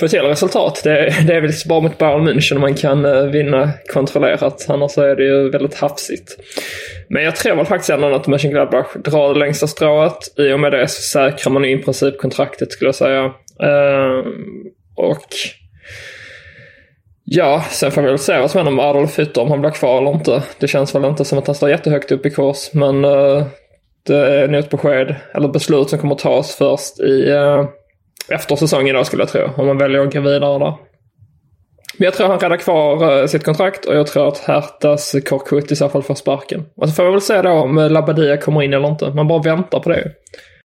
få 0.00 0.08
till 0.08 0.20
resultat. 0.20 0.80
Det, 0.84 1.14
det 1.26 1.34
är 1.34 1.40
väl 1.40 1.50
bara 1.68 1.80
mot 1.80 1.98
Bayern 1.98 2.28
München 2.28 2.58
man 2.58 2.74
kan 2.74 3.04
eh, 3.04 3.22
vinna 3.22 3.70
kontrollerat. 3.92 4.66
Annars 4.68 4.98
är 4.98 5.16
det 5.16 5.24
ju 5.24 5.50
väldigt 5.50 5.74
hafsigt. 5.74 6.36
Men 7.08 7.22
jag 7.22 7.36
tror 7.36 7.56
väl 7.56 7.66
faktiskt 7.66 7.90
ändå 7.90 8.14
att 8.14 8.26
Mönchengladbach 8.26 8.86
drar 9.04 9.34
det 9.34 9.40
längsta 9.40 9.66
strået. 9.66 10.38
I 10.38 10.52
och 10.52 10.60
med 10.60 10.72
det 10.72 10.88
så 10.88 11.02
säkrar 11.02 11.52
man 11.52 11.64
i 11.64 11.78
princip 11.78 12.18
kontraktet 12.18 12.72
skulle 12.72 12.88
jag 12.88 12.94
säga. 12.94 13.24
Uh, 13.62 14.24
och 14.94 15.26
ja, 17.24 17.64
sen 17.70 17.90
får 17.90 18.02
vi 18.02 18.08
väl 18.08 18.18
se 18.18 18.38
vad 18.38 18.50
som 18.50 18.58
händer 18.58 18.72
med 18.72 18.84
Adolf 18.84 19.18
Hütter, 19.18 19.40
om 19.40 19.50
han 19.50 19.60
blir 19.60 19.70
kvar 19.70 19.98
eller 19.98 20.10
inte. 20.10 20.42
Det 20.58 20.68
känns 20.68 20.94
väl 20.94 21.04
inte 21.04 21.24
som 21.24 21.38
att 21.38 21.46
han 21.46 21.56
står 21.56 21.70
jättehögt 21.70 22.12
upp 22.12 22.26
i 22.26 22.30
kurs, 22.30 22.70
men 22.72 23.04
uh, 23.04 23.44
det 24.06 24.16
är 24.16 24.48
nog 24.48 24.60
ett 24.60 24.70
besked, 24.70 25.14
eller 25.34 25.48
beslut 25.48 25.90
som 25.90 25.98
kommer 25.98 26.14
tas 26.14 26.54
först 26.54 27.00
i 27.00 27.30
uh, 27.30 27.68
efter 28.28 28.56
säsongen 28.56 28.96
då 28.96 29.04
skulle 29.04 29.22
jag 29.22 29.28
tro. 29.28 29.48
Om 29.56 29.66
man 29.66 29.78
väljer 29.78 30.00
att 30.00 30.14
gå 30.14 30.20
vidare 30.20 30.58
där. 30.58 30.74
Men 31.98 32.04
jag 32.04 32.14
tror 32.14 32.28
han 32.28 32.38
räddar 32.38 32.56
kvar 32.56 33.20
uh, 33.20 33.26
sitt 33.26 33.44
kontrakt 33.44 33.84
och 33.84 33.96
jag 33.96 34.06
tror 34.06 34.28
att 34.28 34.38
Hertas 34.38 35.16
Korkut 35.28 35.72
i 35.72 35.76
så 35.76 35.88
fall 35.88 36.02
får 36.02 36.14
sparken. 36.14 36.64
Och 36.76 36.88
så 36.88 36.94
får 36.94 37.04
vi 37.04 37.10
väl 37.10 37.20
se 37.20 37.42
då 37.42 37.50
om 37.50 37.76
Labadia 37.76 38.36
kommer 38.36 38.62
in 38.62 38.72
eller 38.72 38.88
inte. 38.88 39.10
Man 39.10 39.28
bara 39.28 39.42
väntar 39.42 39.80
på 39.80 39.88
det. 39.88 40.12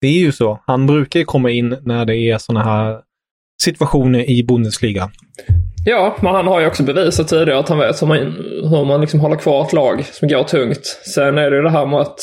Det 0.02 0.08
är 0.08 0.20
ju 0.20 0.32
så. 0.32 0.60
Han 0.68 0.88
brukar 0.88 1.20
ju 1.20 1.26
komma 1.26 1.52
in 1.52 1.78
när 1.82 2.06
det 2.06 2.16
är 2.16 2.38
sådana 2.38 2.66
här 2.66 3.02
situationer 3.62 4.30
i 4.30 4.44
Bundesliga. 4.44 5.10
Ja, 5.86 6.18
men 6.22 6.36
han 6.36 6.48
har 6.48 6.60
ju 6.60 6.68
också 6.68 6.84
bevisat 6.84 7.28
tidigare 7.28 7.60
att 7.60 7.70
han 7.70 7.78
vet 7.78 8.02
hur 8.02 8.08
man, 8.08 8.18
hur 8.64 8.86
man 8.86 9.02
liksom 9.02 9.20
håller 9.20 9.36
kvar 9.36 9.66
ett 9.66 9.74
lag 9.74 10.06
som 10.06 10.28
går 10.28 10.44
tungt. 10.44 10.86
Sen 11.14 11.38
är 11.38 11.52
det 11.52 11.58
ju 11.58 11.64
det 11.64 11.70
här 11.70 11.86
med 11.86 12.00
att 12.00 12.20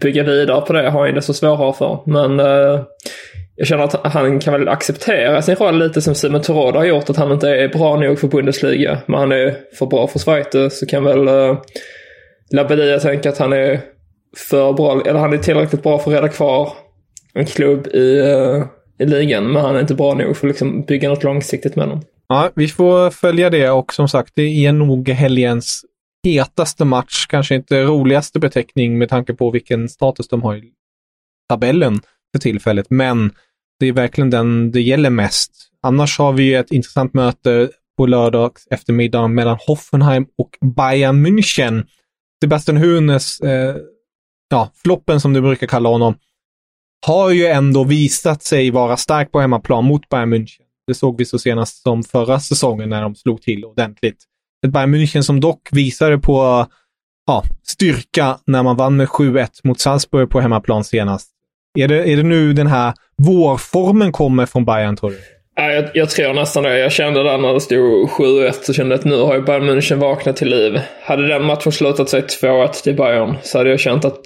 bygga 0.00 0.22
vidare 0.22 0.60
på 0.60 0.72
det 0.72 0.90
har 0.90 1.06
han 1.06 1.14
det 1.14 1.22
så 1.22 1.34
svårare 1.34 1.72
för. 1.72 2.00
Men 2.06 2.40
eh, 2.40 2.80
jag 3.56 3.66
känner 3.66 3.84
att 3.84 4.12
han 4.12 4.40
kan 4.40 4.52
väl 4.52 4.68
acceptera 4.68 5.42
sin 5.42 5.54
roll 5.54 5.78
lite 5.78 6.02
som 6.02 6.14
Simon 6.14 6.42
Torod 6.42 6.76
har 6.76 6.84
gjort. 6.84 7.10
Att 7.10 7.16
han 7.16 7.32
inte 7.32 7.48
är 7.48 7.68
bra 7.68 7.96
nog 7.96 8.18
för 8.18 8.28
Bundesliga. 8.28 8.98
Men 9.06 9.20
han 9.20 9.32
är 9.32 9.56
för 9.78 9.86
bra 9.86 10.06
för 10.06 10.18
Schweiz. 10.18 10.78
Så 10.78 10.86
kan 10.86 11.04
väl 11.04 11.28
eh, 11.28 11.58
Labadia 12.50 13.00
tänka 13.00 13.28
att 13.28 13.38
han 13.38 13.52
är 13.52 13.80
för 14.36 14.72
bra, 14.72 15.02
eller 15.06 15.20
han 15.20 15.32
är 15.32 15.38
tillräckligt 15.38 15.82
bra 15.82 15.98
för 15.98 16.10
att 16.10 16.16
rädda 16.16 16.28
kvar 16.28 16.72
en 17.34 17.46
klubb 17.46 17.86
i 17.86 18.18
eh, 18.18 18.64
i 18.98 19.06
ligan, 19.06 19.52
men 19.52 19.62
han 19.62 19.76
är 19.76 19.80
inte 19.80 19.94
bra 19.94 20.14
nog 20.14 20.36
för 20.36 20.46
att 20.46 20.50
liksom 20.50 20.82
bygga 20.82 21.08
något 21.08 21.24
långsiktigt 21.24 21.76
med 21.76 21.86
honom. 21.86 22.04
Ja, 22.28 22.50
vi 22.54 22.68
får 22.68 23.10
följa 23.10 23.50
det 23.50 23.70
och 23.70 23.94
som 23.94 24.08
sagt, 24.08 24.32
det 24.34 24.66
är 24.66 24.72
nog 24.72 25.08
helgens 25.08 25.84
hetaste 26.24 26.84
match. 26.84 27.26
Kanske 27.26 27.54
inte 27.54 27.82
roligaste 27.82 28.38
beteckning 28.38 28.98
med 28.98 29.08
tanke 29.08 29.34
på 29.34 29.50
vilken 29.50 29.88
status 29.88 30.28
de 30.28 30.42
har 30.42 30.56
i 30.56 30.72
tabellen 31.48 32.00
för 32.34 32.40
tillfället, 32.40 32.86
men 32.90 33.32
det 33.80 33.86
är 33.86 33.92
verkligen 33.92 34.30
den 34.30 34.70
det 34.70 34.80
gäller 34.80 35.10
mest. 35.10 35.50
Annars 35.82 36.18
har 36.18 36.32
vi 36.32 36.54
ett 36.54 36.72
intressant 36.72 37.14
möte 37.14 37.70
på 37.96 38.06
lördag 38.06 38.52
eftermiddag 38.70 39.28
mellan 39.28 39.58
Hoffenheim 39.66 40.26
och 40.38 40.50
Bayern 40.76 41.26
München. 41.26 41.86
Sebastian 42.44 42.76
Hunes, 42.76 43.40
eh, 43.40 43.76
ja, 44.50 44.70
floppen 44.82 45.20
som 45.20 45.32
du 45.32 45.40
brukar 45.40 45.66
kalla 45.66 45.88
honom, 45.88 46.14
har 47.06 47.30
ju 47.30 47.46
ändå 47.46 47.84
visat 47.84 48.42
sig 48.42 48.70
vara 48.70 48.96
stark 48.96 49.32
på 49.32 49.40
hemmaplan 49.40 49.84
mot 49.84 50.08
Bayern 50.08 50.34
München. 50.34 50.62
Det 50.86 50.94
såg 50.94 51.18
vi 51.18 51.24
så 51.24 51.38
senast 51.38 51.82
som 51.82 52.02
förra 52.02 52.40
säsongen 52.40 52.88
när 52.88 53.02
de 53.02 53.14
slog 53.14 53.42
till 53.42 53.64
ordentligt. 53.64 54.16
Ett 54.66 54.72
Bayern 54.72 54.94
München 54.94 55.22
som 55.22 55.40
dock 55.40 55.68
visade 55.72 56.18
på 56.18 56.66
ja, 57.26 57.42
styrka 57.66 58.38
när 58.46 58.62
man 58.62 58.76
vann 58.76 58.96
med 58.96 59.08
7-1 59.08 59.48
mot 59.64 59.80
Salzburg 59.80 60.30
på 60.30 60.40
hemmaplan 60.40 60.84
senast. 60.84 61.30
Är 61.78 61.88
det, 61.88 62.12
är 62.12 62.16
det 62.16 62.22
nu 62.22 62.52
den 62.52 62.66
här 62.66 62.92
vårformen 63.16 64.12
kommer 64.12 64.46
från 64.46 64.64
Bayern 64.64 64.96
tror 64.96 65.10
du? 65.10 65.18
Ja, 65.56 65.72
jag, 65.72 65.84
jag 65.94 66.10
tror 66.10 66.34
nästan 66.34 66.62
det. 66.62 66.78
Jag 66.78 66.92
kände 66.92 67.22
där 67.22 67.38
när 67.38 67.54
det 67.54 67.60
stod 67.60 68.08
7-1 68.08 68.52
så 68.62 68.72
kände 68.72 68.94
jag 68.94 68.98
att 68.98 69.04
nu 69.04 69.20
har 69.20 69.34
ju 69.34 69.42
Bayern 69.42 69.70
München 69.70 69.96
vaknat 69.96 70.36
till 70.36 70.48
liv. 70.48 70.80
Hade 71.02 71.28
den 71.28 71.44
matchen 71.44 71.72
slutat 71.72 72.08
sig 72.08 72.22
2-1 72.42 72.82
till 72.82 72.96
Bayern 72.96 73.36
så 73.42 73.58
hade 73.58 73.70
jag 73.70 73.80
känt 73.80 74.04
att 74.04 74.20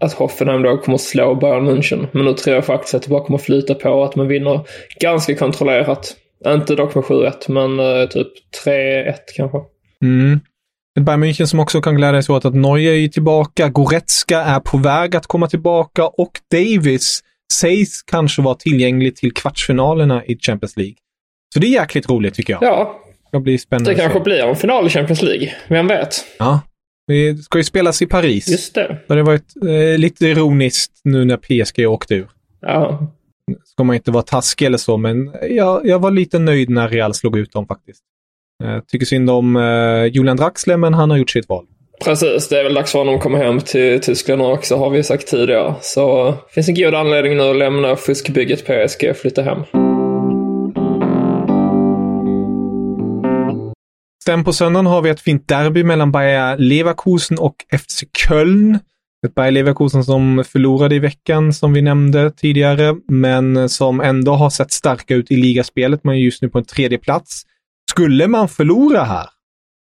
att 0.00 0.12
Hoffenheim 0.12 0.62
då 0.62 0.78
kommer 0.78 0.98
slå 0.98 1.34
Bayern 1.34 1.68
München. 1.68 2.06
Men 2.12 2.24
nu 2.24 2.34
tror 2.34 2.54
jag 2.54 2.64
faktiskt 2.64 2.94
att 2.94 3.02
det 3.02 3.08
bara 3.08 3.24
kommer 3.24 3.38
flyta 3.38 3.74
på 3.74 4.04
att 4.04 4.16
man 4.16 4.28
vinner 4.28 4.60
ganska 5.00 5.34
kontrollerat. 5.34 6.16
Inte 6.46 6.74
dock 6.74 6.94
med 6.94 7.04
7-1, 7.04 7.32
men 7.48 7.80
uh, 7.80 8.08
typ 8.08 8.28
3-1 8.64 9.14
kanske. 9.36 9.58
Mm. 10.02 10.40
Ett 10.98 11.04
Bayern 11.04 11.24
München 11.24 11.46
som 11.46 11.60
också 11.60 11.80
kan 11.80 11.94
glädja 11.94 12.22
sig 12.22 12.34
åt 12.34 12.44
att 12.44 12.54
Neuer 12.54 12.92
är 12.92 13.08
tillbaka, 13.08 13.68
Goretzka 13.68 14.40
är 14.40 14.60
på 14.60 14.78
väg 14.78 15.16
att 15.16 15.26
komma 15.26 15.46
tillbaka 15.46 16.06
och 16.06 16.32
Davis 16.50 17.20
sägs 17.52 18.02
kanske 18.02 18.42
vara 18.42 18.54
tillgänglig 18.54 19.16
till 19.16 19.32
kvartsfinalerna 19.32 20.24
i 20.24 20.38
Champions 20.38 20.76
League. 20.76 20.94
Så 21.54 21.60
det 21.60 21.66
är 21.66 21.70
jäkligt 21.70 22.10
roligt 22.10 22.34
tycker 22.34 22.52
jag. 22.52 22.62
Ja. 22.62 23.00
Det, 23.32 23.40
blir 23.40 23.58
spännande 23.58 23.90
det 23.90 24.00
kanske 24.00 24.20
blir 24.20 24.42
en 24.42 24.56
final 24.56 24.86
i 24.86 24.90
Champions 24.90 25.22
League. 25.22 25.54
Vem 25.68 25.86
vet? 25.86 26.24
Ja, 26.38 26.60
det 27.10 27.42
ska 27.42 27.58
ju 27.58 27.64
spelas 27.64 28.02
i 28.02 28.06
Paris. 28.06 28.48
Just 28.48 28.74
det. 28.74 28.98
Det 29.08 29.14
har 29.14 29.22
varit 29.22 29.56
eh, 29.62 29.98
lite 29.98 30.26
ironiskt 30.26 30.92
nu 31.04 31.24
när 31.24 31.36
PSG 31.36 31.88
åkte 31.88 32.14
ur. 32.14 32.28
Ja. 32.60 33.06
Ska 33.64 33.84
man 33.84 33.96
inte 33.96 34.10
vara 34.10 34.22
taskig 34.22 34.66
eller 34.66 34.78
så, 34.78 34.96
men 34.96 35.32
jag, 35.50 35.86
jag 35.86 35.98
var 35.98 36.10
lite 36.10 36.38
nöjd 36.38 36.70
när 36.70 36.88
Real 36.88 37.14
slog 37.14 37.38
ut 37.38 37.52
dem 37.52 37.66
faktiskt. 37.66 38.00
Eh, 38.64 38.80
tycker 38.88 39.06
synd 39.06 39.30
om 39.30 39.56
eh, 39.56 40.04
Julian 40.14 40.36
Draxler, 40.36 40.76
men 40.76 40.94
han 40.94 41.10
har 41.10 41.16
gjort 41.16 41.30
sitt 41.30 41.48
val. 41.48 41.66
Precis, 42.04 42.48
det 42.48 42.60
är 42.60 42.64
väl 42.64 42.74
dags 42.74 42.92
för 42.92 42.98
honom 42.98 43.14
att 43.14 43.22
komma 43.22 43.38
hem 43.38 43.60
till 43.60 44.00
Tyskland 44.00 44.42
också, 44.42 44.76
har 44.76 44.90
vi 44.90 45.02
sagt 45.02 45.26
tidigare. 45.26 45.74
Så 45.80 46.24
det 46.30 46.54
finns 46.54 46.68
en 46.68 46.74
god 46.74 46.94
anledning 46.94 47.36
nu 47.36 47.42
att 47.42 47.56
lämna 47.56 47.96
fuskbygget 47.96 48.64
PSG 48.64 49.10
och 49.10 49.16
flytta 49.16 49.42
hem. 49.42 49.89
Sen 54.30 54.44
på 54.44 54.52
söndagen 54.52 54.86
har 54.86 55.02
vi 55.02 55.10
ett 55.10 55.20
fint 55.20 55.48
derby 55.48 55.84
mellan 55.84 56.12
Bayer 56.12 56.58
Leverkusen 56.58 57.38
och 57.38 57.54
FC 57.78 58.04
Köln. 58.18 58.78
Ett 59.26 59.34
Bayer 59.34 59.50
Leverkusen 59.50 60.04
som 60.04 60.44
förlorade 60.44 60.94
i 60.94 60.98
veckan, 60.98 61.52
som 61.52 61.72
vi 61.72 61.82
nämnde 61.82 62.30
tidigare, 62.30 62.96
men 63.08 63.68
som 63.68 64.00
ändå 64.00 64.32
har 64.32 64.50
sett 64.50 64.72
starka 64.72 65.14
ut 65.14 65.30
i 65.30 65.36
ligaspelet. 65.36 66.04
Man 66.04 66.14
är 66.14 66.18
just 66.18 66.42
nu 66.42 66.48
på 66.48 66.58
en 66.58 66.64
tredje 66.64 66.98
plats. 66.98 67.42
Skulle 67.90 68.28
man 68.28 68.48
förlora 68.48 69.04
här 69.04 69.26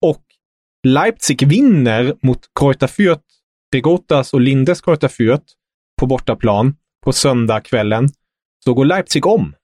och 0.02 0.22
Leipzig 0.86 1.48
vinner 1.48 2.14
mot 2.22 2.40
Kreuter 2.60 2.86
Fürth, 2.86 3.22
Regotas 3.74 4.32
och 4.32 4.40
Lindes 4.40 4.80
Kreuter 4.80 5.08
Fürth 5.08 5.46
på 6.00 6.06
bortaplan 6.06 6.74
på 7.04 7.12
söndagskvällen, 7.12 8.08
så 8.64 8.74
går 8.74 8.84
Leipzig 8.84 9.26
om. 9.26 9.54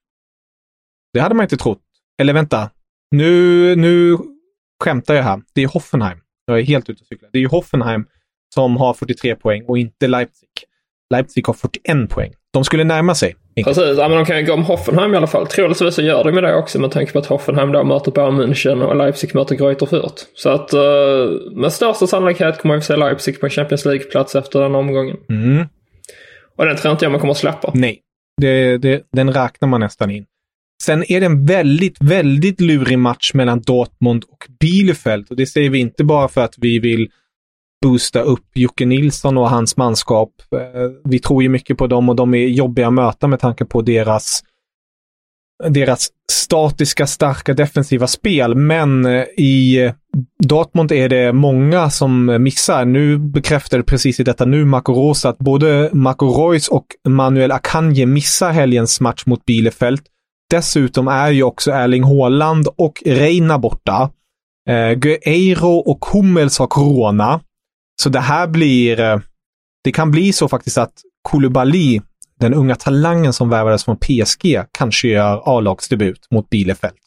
Det 1.13 1.19
hade 1.19 1.35
man 1.35 1.43
inte 1.43 1.57
trott. 1.57 1.81
Eller 2.21 2.33
vänta, 2.33 2.69
nu, 3.11 3.75
nu 3.75 4.17
skämtar 4.83 5.13
jag 5.13 5.23
här. 5.23 5.41
Det 5.53 5.63
är 5.63 5.67
Hoffenheim. 5.67 6.17
Jag 6.45 6.59
är 6.59 6.63
helt 6.63 6.89
ute 6.89 7.01
och 7.01 7.07
cyklar. 7.07 7.29
Det 7.33 7.37
är 7.37 7.41
ju 7.41 7.47
Hoffenheim 7.47 8.05
som 8.53 8.77
har 8.77 8.93
43 8.93 9.35
poäng 9.35 9.63
och 9.67 9.77
inte 9.77 10.07
Leipzig. 10.07 10.49
Leipzig 11.13 11.47
har 11.47 11.53
41 11.53 12.09
poäng. 12.09 12.33
De 12.53 12.63
skulle 12.63 12.83
närma 12.83 13.15
sig. 13.15 13.35
Precis, 13.63 13.97
ja, 13.97 14.07
men 14.07 14.17
de 14.17 14.25
kan 14.25 14.37
ju 14.37 14.45
gå 14.45 14.53
om 14.53 14.63
Hoffenheim 14.63 15.13
i 15.13 15.17
alla 15.17 15.27
fall. 15.27 15.47
Troligtvis 15.47 15.95
så 15.95 16.01
gör 16.01 16.23
de 16.23 16.35
ju 16.35 16.41
det 16.41 16.55
också 16.55 16.79
med 16.79 16.91
tanke 16.91 17.11
på 17.11 17.19
att 17.19 17.25
Hoffenheim 17.25 17.71
då 17.71 17.83
möter 17.83 18.11
Bayern 18.11 18.41
München 18.41 18.83
och 18.83 18.95
Leipzig 18.95 19.35
möter 19.35 19.55
Greuther 19.55 19.85
Fürth. 19.85 20.23
Så 20.35 20.49
att 20.49 20.73
uh, 20.73 21.51
med 21.51 21.73
största 21.73 22.07
sannolikhet 22.07 22.61
kommer 22.61 22.75
vi 22.75 22.81
se 22.81 22.95
Leipzig 22.95 23.41
på 23.41 23.49
Champions 23.49 23.85
League-plats 23.85 24.35
efter 24.35 24.59
den 24.59 24.75
omgången. 24.75 25.17
Mm. 25.29 25.65
Och 26.57 26.65
den 26.65 26.75
tror 26.75 26.91
inte 26.91 27.05
jag 27.05 27.11
man 27.11 27.19
kommer 27.21 27.31
att 27.31 27.37
släppa. 27.37 27.71
Nej, 27.73 28.01
det, 28.41 28.77
det, 28.77 29.03
den 29.11 29.33
räknar 29.33 29.67
man 29.67 29.79
nästan 29.79 30.11
in. 30.11 30.25
Sen 30.83 31.11
är 31.11 31.19
det 31.19 31.25
en 31.25 31.45
väldigt, 31.45 32.01
väldigt 32.01 32.61
lurig 32.61 32.99
match 32.99 33.33
mellan 33.33 33.61
Dortmund 33.61 34.23
och 34.23 34.47
Bielefeld. 34.59 35.27
Och 35.29 35.35
det 35.35 35.45
säger 35.45 35.69
vi 35.69 35.79
inte 35.79 36.03
bara 36.03 36.27
för 36.27 36.41
att 36.41 36.53
vi 36.57 36.79
vill 36.79 37.09
boosta 37.81 38.21
upp 38.21 38.45
Jocke 38.53 38.85
Nilsson 38.85 39.37
och 39.37 39.49
hans 39.49 39.77
manskap. 39.77 40.31
Eh, 40.51 40.59
vi 41.03 41.19
tror 41.19 41.43
ju 41.43 41.49
mycket 41.49 41.77
på 41.77 41.87
dem 41.87 42.09
och 42.09 42.15
de 42.15 42.33
är 42.33 42.47
jobbiga 42.47 42.87
att 42.87 42.93
möta 42.93 43.27
med 43.27 43.39
tanke 43.39 43.65
på 43.65 43.81
deras, 43.81 44.43
deras 45.69 46.07
statiska, 46.31 47.07
starka 47.07 47.53
defensiva 47.53 48.07
spel. 48.07 48.55
Men 48.55 49.05
eh, 49.05 49.23
i 49.37 49.83
eh, 49.83 49.93
Dortmund 50.43 50.91
är 50.91 51.09
det 51.09 51.33
många 51.33 51.89
som 51.89 52.43
missar. 52.43 52.85
Nu 52.85 53.17
bekräftade 53.17 53.83
precis 53.83 54.19
i 54.19 54.23
detta 54.23 54.45
nu 54.45 54.65
Marco 54.65 54.93
Rosa 54.93 55.29
att 55.29 55.37
både 55.37 55.89
Marco 55.93 56.27
Reus 56.27 56.67
och 56.67 56.85
Manuel 57.07 57.51
Akanji 57.51 58.05
missar 58.05 58.51
helgens 58.51 59.01
match 59.01 59.25
mot 59.25 59.45
Bielefeld. 59.45 60.01
Dessutom 60.49 61.07
är 61.07 61.31
ju 61.31 61.43
också 61.43 61.71
Erling 61.71 62.03
Haaland 62.03 62.67
och 62.75 63.03
Reina 63.05 63.59
borta. 63.59 64.11
Eh, 64.69 64.91
Gueiro 64.91 65.77
och 65.77 66.05
Hummels 66.05 66.59
har 66.59 66.67
corona. 66.67 67.41
Så 68.01 68.09
det 68.09 68.19
här 68.19 68.47
blir... 68.47 68.99
Eh, 68.99 69.19
det 69.83 69.91
kan 69.91 70.11
bli 70.11 70.33
så 70.33 70.47
faktiskt 70.47 70.77
att 70.77 70.93
Koulibaly, 71.29 72.01
den 72.39 72.53
unga 72.53 72.75
talangen 72.75 73.33
som 73.33 73.49
värvades 73.49 73.85
från 73.85 73.97
PSG, 73.97 74.63
kanske 74.71 75.07
gör 75.07 75.57
A-lagsdebut 75.57 76.27
mot 76.31 76.49
Bielefeld. 76.49 76.97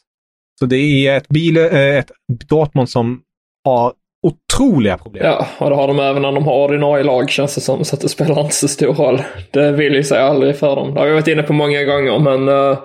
Så 0.59 0.65
det 0.65 0.77
är 0.77 1.17
ett, 1.17 1.27
Biele, 1.27 1.69
eh, 1.69 1.99
ett 1.99 2.11
Dortmund 2.49 2.89
som 2.89 3.21
har 3.65 3.93
otroliga 4.23 4.97
problem. 4.97 5.23
Ja, 5.25 5.47
och 5.57 5.69
det 5.69 5.75
har 5.75 5.87
de 5.87 5.99
även 5.99 6.21
när 6.21 6.31
de 6.31 6.45
har 6.45 6.63
ordinarie 6.63 7.03
lag 7.03 7.29
känns 7.29 7.55
det 7.55 7.61
som. 7.61 7.85
Så 7.85 7.95
att 7.95 8.01
det 8.01 8.09
spelar 8.09 8.41
inte 8.41 8.55
så 8.55 8.67
stor 8.67 8.93
roll. 8.93 9.21
Det 9.51 9.71
vill 9.71 9.93
ju 9.93 10.03
sig 10.03 10.19
aldrig 10.19 10.55
för 10.55 10.75
dem. 10.75 10.93
Det 10.93 10.99
har 10.99 11.07
vi 11.07 11.13
varit 11.13 11.27
inne 11.27 11.43
på 11.43 11.53
många 11.53 11.83
gånger 11.83 12.19
men 12.19 12.49
uh, 12.49 12.77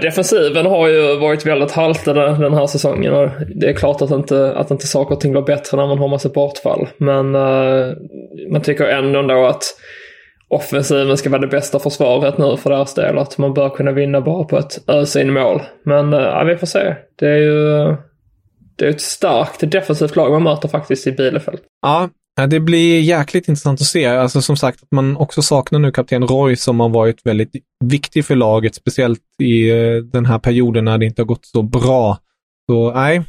defensiven 0.00 0.66
har 0.66 0.88
ju 0.88 1.16
varit 1.16 1.46
väldigt 1.46 1.72
haltade 1.72 2.20
den 2.20 2.54
här 2.54 2.66
säsongen. 2.66 3.14
Och 3.14 3.30
det 3.54 3.68
är 3.68 3.72
klart 3.72 4.02
att 4.02 4.10
inte, 4.10 4.52
att 4.56 4.70
inte 4.70 4.86
saker 4.86 5.14
och 5.14 5.20
ting 5.20 5.32
blir 5.32 5.42
bättre 5.42 5.76
när 5.76 5.86
man 5.86 5.98
har 5.98 6.08
massa 6.08 6.28
bortfall. 6.28 6.88
Men 6.96 7.34
uh, 7.34 7.94
man 8.52 8.62
tycker 8.62 8.84
ändå 8.84 9.18
ändå 9.18 9.46
att 9.46 9.62
offensiven 10.48 11.16
ska 11.16 11.30
vara 11.30 11.40
det 11.40 11.46
bästa 11.46 11.78
försvaret 11.78 12.38
nu 12.38 12.56
för 12.56 12.70
deras 12.70 12.94
del. 12.94 13.18
Att 13.18 13.38
man 13.38 13.54
bör 13.54 13.68
kunna 13.68 13.92
vinna 13.92 14.20
bara 14.20 14.44
på 14.44 14.58
ett 14.58 14.88
ösa 14.88 15.20
in 15.20 15.32
mål. 15.32 15.62
Men 15.82 16.12
eh, 16.12 16.20
ja, 16.20 16.44
vi 16.44 16.56
får 16.56 16.66
se. 16.66 16.94
Det 17.18 17.26
är 17.26 17.38
ju 17.38 17.96
det 18.78 18.86
är 18.86 18.90
ett 18.90 19.00
starkt 19.00 19.70
defensivt 19.70 20.16
lag 20.16 20.32
man 20.32 20.42
möter 20.42 20.68
faktiskt 20.68 21.06
i 21.06 21.12
Bielefeld. 21.12 21.58
Ja, 21.82 22.08
det 22.46 22.60
blir 22.60 23.00
jäkligt 23.00 23.48
intressant 23.48 23.80
att 23.80 23.86
se. 23.86 24.06
Alltså 24.06 24.42
som 24.42 24.56
sagt, 24.56 24.82
att 24.82 24.90
man 24.90 25.16
också 25.16 25.42
saknar 25.42 25.78
nu 25.78 25.92
kapten 25.92 26.26
Roy 26.26 26.56
som 26.56 26.80
har 26.80 26.88
varit 26.88 27.26
väldigt 27.26 27.52
viktig 27.84 28.24
för 28.24 28.36
laget, 28.36 28.74
speciellt 28.74 29.20
i 29.42 29.70
eh, 29.70 29.96
den 29.96 30.26
här 30.26 30.38
perioden 30.38 30.84
när 30.84 30.98
det 30.98 31.06
inte 31.06 31.22
har 31.22 31.26
gått 31.26 31.46
så 31.46 31.62
bra. 31.62 32.18
Så 32.70 32.92
nej, 32.92 33.22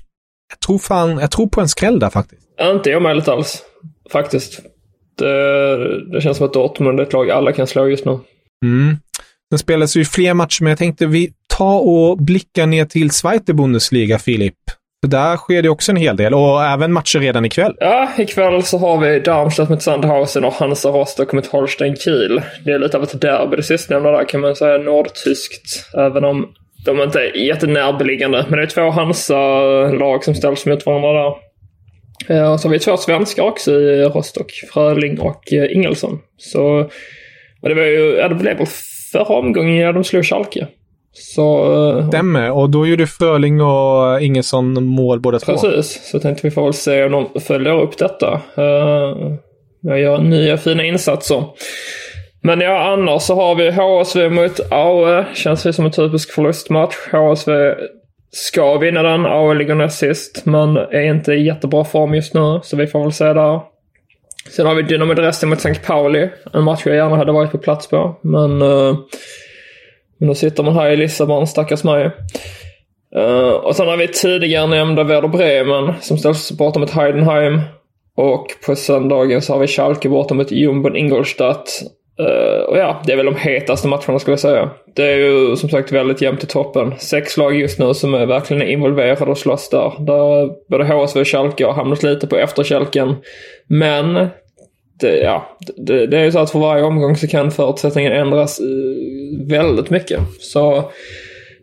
jag 0.49 0.59
tror 0.59 0.77
fan, 0.77 1.17
jag 1.17 1.31
tror 1.31 1.47
på 1.47 1.61
en 1.61 1.69
skräll 1.69 1.99
där 1.99 2.09
faktiskt. 2.09 2.41
Inte 2.61 2.95
omöjligt 2.95 3.27
alls, 3.27 3.63
faktiskt. 4.11 4.59
Det, 5.17 6.11
det 6.11 6.21
känns 6.21 6.37
som 6.37 6.45
att 6.45 6.53
Dortmund 6.53 6.99
är 6.99 7.03
ett 7.03 7.13
lag 7.13 7.31
alla 7.31 7.51
kan 7.51 7.67
slå 7.67 7.87
just 7.87 8.05
nu. 8.05 8.19
Mm. 8.65 8.97
Sen 9.51 9.59
spelas 9.59 9.95
ju 9.95 10.05
fler 10.05 10.33
matcher, 10.33 10.63
men 10.63 10.69
jag 10.69 10.77
tänkte 10.77 11.05
vi 11.05 11.33
tar 11.47 11.79
och 11.79 12.17
blickar 12.17 12.67
ner 12.67 12.85
till 12.85 13.11
Zweite 13.11 13.53
Bundesliga, 13.53 14.19
Filip. 14.19 14.55
Så 15.03 15.07
där 15.07 15.37
sker 15.37 15.61
det 15.61 15.69
också 15.69 15.91
en 15.91 15.95
hel 15.95 16.17
del 16.17 16.33
och 16.33 16.63
även 16.63 16.93
matcher 16.93 17.19
redan 17.19 17.45
ikväll. 17.45 17.75
Ja, 17.79 18.09
ikväll 18.17 18.63
så 18.63 18.77
har 18.77 18.97
vi 18.97 19.19
Darmstadt 19.19 19.69
mot 19.69 19.81
Sandhausen 19.81 20.45
och 20.45 20.53
Hansa 20.53 20.89
Rostock 20.89 21.33
mot 21.33 21.47
Holstein 21.47 21.95
Kiel. 21.95 22.41
Det 22.65 22.71
är 22.71 22.79
lite 22.79 22.97
av 22.97 23.03
ett 23.03 23.21
derby 23.21 23.55
det 23.55 23.63
sistnämnda 23.63 24.11
där 24.11 24.25
kan 24.25 24.41
man 24.41 24.55
säga, 24.55 24.77
nordtyskt. 24.77 25.95
Även 25.97 26.23
om 26.23 26.53
de 26.85 27.01
inte 27.01 27.19
är 27.19 27.37
jättenärbeliggande. 27.37 28.45
Men 28.49 28.57
det 28.57 28.63
är 28.63 28.67
två 28.67 28.89
Hansa-lag 28.89 30.23
som 30.23 30.35
ställs 30.35 30.65
mot 30.65 30.85
varandra 30.85 31.13
där. 31.13 31.35
Eh, 32.35 32.51
och 32.51 32.59
så 32.59 32.67
har 32.67 32.73
vi 32.73 32.79
två 32.79 32.97
svenskar 32.97 33.43
också 33.43 33.71
i 33.71 34.03
Rostock. 34.03 34.51
Fröling 34.73 35.19
och 35.19 35.53
eh, 35.53 35.75
Ingelsson. 35.75 36.19
Så 36.37 36.89
och 37.61 37.69
det 37.69 37.75
var 37.75 37.83
ju, 37.83 38.15
ja 38.17 38.27
det 38.27 38.35
blev 38.35 38.57
väl 38.57 38.67
förra 39.11 39.35
omgången 39.35 39.85
när 39.85 39.93
de 39.93 40.03
slog 40.03 40.25
Schalke. 40.25 40.67
Så, 41.11 41.73
uh, 41.73 42.07
Stämmer, 42.07 42.51
och 42.51 42.69
då 42.69 42.87
gjorde 42.87 43.07
Fröling 43.07 43.61
och 43.61 44.21
Ingesson 44.21 44.85
mål 44.85 45.19
båda 45.19 45.39
två. 45.39 45.51
Precis, 45.51 46.09
så 46.11 46.19
tänkte 46.19 46.47
vi 46.47 46.51
får 46.51 46.63
väl 46.63 46.73
se 46.73 47.03
om 47.03 47.11
de 47.11 47.41
följer 47.41 47.81
upp 47.81 47.97
detta. 47.97 48.41
Uh, 48.57 49.35
jag 49.81 49.99
gör 49.99 50.17
nya 50.17 50.57
fina 50.57 50.83
insatser. 50.83 51.43
Men 52.41 52.61
ja, 52.61 52.93
annars 52.93 53.21
så 53.21 53.35
har 53.35 53.55
vi 53.55 53.71
HSV 53.71 54.29
mot 54.29 54.59
AE. 54.71 55.25
Känns 55.33 55.63
det 55.63 55.73
som 55.73 55.85
en 55.85 55.91
typisk 55.91 56.31
förlustmatch. 56.31 56.95
HSV 57.11 57.75
ska 58.31 58.77
vinna 58.77 59.03
den. 59.03 59.25
AE 59.25 59.53
ligger 59.53 59.75
näst 59.75 59.99
sist, 59.99 60.45
men 60.45 60.77
är 60.77 61.01
inte 61.01 61.33
i 61.33 61.45
jättebra 61.45 61.83
form 61.83 62.15
just 62.15 62.33
nu. 62.33 62.59
Så 62.63 62.77
vi 62.77 62.87
får 62.87 63.03
väl 63.03 63.11
se 63.11 63.33
där. 63.33 63.61
Sen 64.55 64.65
har 64.65 64.75
vi 64.75 64.81
Dynamo 64.81 65.13
Dresden 65.13 65.49
mot 65.49 65.59
St. 65.59 65.87
Pauli. 65.87 66.29
En 66.53 66.63
match 66.63 66.81
jag 66.85 66.95
gärna 66.95 67.15
hade 67.15 67.31
varit 67.31 67.51
på 67.51 67.57
plats 67.57 67.89
på. 67.89 68.15
Men 68.21 68.61
uh, 68.61 68.95
men 70.19 70.27
då 70.27 70.35
sitter 70.35 70.63
man 70.63 70.75
här 70.75 70.89
i 70.89 70.97
Lissabon, 70.97 71.47
stackars 71.47 71.83
mig. 71.83 72.11
Uh, 73.15 73.49
och 73.49 73.75
sen 73.75 73.87
har 73.87 73.97
vi 73.97 74.07
tidigare 74.07 74.67
nämnda 74.67 75.03
Werder 75.03 75.27
Bremen 75.27 75.93
som 76.01 76.17
ställs 76.17 76.51
borta 76.51 76.79
mot 76.79 76.89
Heidenheim. 76.89 77.61
Och 78.15 78.45
på 78.65 78.75
söndagen 78.75 79.41
så 79.41 79.53
har 79.53 79.59
vi 79.59 79.67
Schalke 79.67 80.09
borta 80.09 80.33
mot 80.33 80.51
Jumbon 80.51 80.95
Ingolstadt. 80.95 81.81
Uh, 82.21 82.63
och 82.63 82.77
ja, 82.77 83.01
det 83.05 83.11
är 83.11 83.17
väl 83.17 83.25
de 83.25 83.35
hetaste 83.35 83.87
matcherna 83.87 84.19
skulle 84.19 84.33
jag 84.33 84.39
säga. 84.39 84.69
Det 84.95 85.03
är 85.03 85.17
ju 85.17 85.55
som 85.55 85.69
sagt 85.69 85.91
väldigt 85.91 86.21
jämnt 86.21 86.43
i 86.43 86.47
toppen. 86.47 86.93
Sex 86.97 87.37
lag 87.37 87.55
just 87.55 87.79
nu 87.79 87.93
som 87.93 88.13
är 88.13 88.25
verkligen 88.25 88.67
involverade 88.67 89.31
och 89.31 89.37
slåss 89.37 89.69
där. 89.69 89.93
Där 89.99 90.49
både 90.69 90.83
HSV 90.83 91.21
och 91.21 91.27
Schalke 91.27 91.65
har 91.65 91.73
hamnat 91.73 92.03
lite 92.03 92.27
på 92.27 92.37
efterkälken. 92.37 93.15
Men 93.67 94.27
det, 94.99 95.17
ja, 95.17 95.57
det, 95.77 96.07
det 96.07 96.17
är 96.17 96.23
ju 96.23 96.31
så 96.31 96.39
att 96.39 96.51
för 96.51 96.59
varje 96.59 96.83
omgång 96.83 97.15
så 97.15 97.27
kan 97.27 97.51
förutsättningen 97.51 98.11
ändras 98.11 98.59
eh, 98.59 99.47
väldigt 99.47 99.89
mycket. 99.89 100.19
Så 100.39 100.91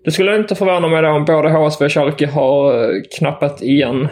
det 0.05 0.11
skulle 0.11 0.37
inte 0.37 0.55
förvåna 0.55 0.89
mig 0.89 1.03
då 1.03 1.09
om 1.09 1.25
både 1.25 1.51
HSV 1.51 1.85
och 1.85 1.93
Schalke 1.93 2.27
har 2.27 2.85
eh, 2.85 3.03
knappat 3.19 3.63
igen 3.63 4.09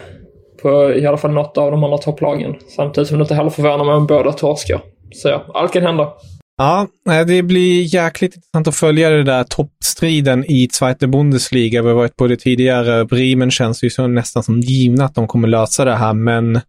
på 0.61 0.93
i 0.93 1.05
alla 1.05 1.17
fall 1.17 1.31
något 1.31 1.57
av 1.57 1.71
de 1.71 1.83
andra 1.83 1.97
topplagen. 1.97 2.55
Samtidigt 2.75 3.07
som 3.07 3.17
det 3.17 3.21
inte 3.21 3.35
heller 3.35 3.49
förvånar 3.49 3.85
mig 3.85 3.95
om 3.95 4.07
båda 4.07 4.31
torskar. 4.31 4.81
Så 5.13 5.27
ja, 5.27 5.45
allt 5.53 5.73
kan 5.73 5.83
hända. 5.83 6.13
Ja, 6.57 6.87
det 7.27 7.43
blir 7.43 7.95
jäkligt 7.95 8.35
intressant 8.35 8.67
att 8.67 8.75
följa 8.75 9.09
den 9.09 9.25
där 9.25 9.43
toppstriden 9.43 10.45
i 10.51 10.67
Zweite 10.71 11.07
Bundesliga. 11.07 11.81
Vi 11.81 11.87
har 11.87 11.95
varit 11.95 12.15
på 12.15 12.27
det 12.27 12.37
tidigare. 12.37 13.05
Bremen 13.05 13.51
känns 13.51 13.83
ju 13.83 13.89
så 13.89 14.07
nästan 14.07 14.43
som 14.43 14.59
givna 14.59 15.05
att 15.05 15.15
de 15.15 15.27
kommer 15.27 15.47
lösa 15.47 15.85
det 15.85 15.95
här, 15.95 16.13
men 16.13 16.59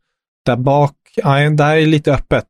där 0.46 0.56
bak 0.56 0.92
ja, 1.16 1.50
det 1.50 1.64
här 1.64 1.76
är 1.76 1.86
lite 1.86 2.12
öppet. 2.12 2.44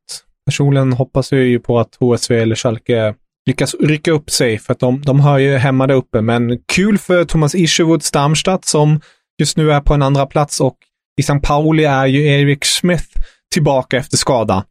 Personligen 0.45 0.93
hoppas 0.93 1.31
jag 1.31 1.41
ju 1.41 1.59
på 1.59 1.79
att 1.79 1.95
HSV 1.99 2.39
eller 2.39 2.55
Schalke 2.55 3.13
lyckas 3.47 3.75
rycka 3.79 4.11
upp 4.11 4.29
sig 4.29 4.59
för 4.59 4.73
att 4.73 4.79
de, 4.79 5.01
de 5.01 5.19
hör 5.19 5.37
ju 5.37 5.57
hemma 5.57 5.87
där 5.87 5.95
uppe. 5.95 6.21
Men 6.21 6.59
kul 6.75 6.97
för 6.97 7.23
Thomas 7.23 7.55
Isherwood 7.55 8.03
Stamstad 8.03 8.59
som 8.65 9.01
just 9.41 9.57
nu 9.57 9.71
är 9.71 9.81
på 9.81 9.93
en 9.93 10.01
andra 10.01 10.25
plats 10.25 10.61
och 10.61 10.77
i 11.17 11.21
St. 11.21 11.39
Pauli 11.43 11.83
är 11.83 12.05
ju 12.05 12.27
Erik 12.27 12.65
Smith 12.65 13.05
tillbaka 13.53 13.97
efter 13.97 14.17
skada. 14.17 14.63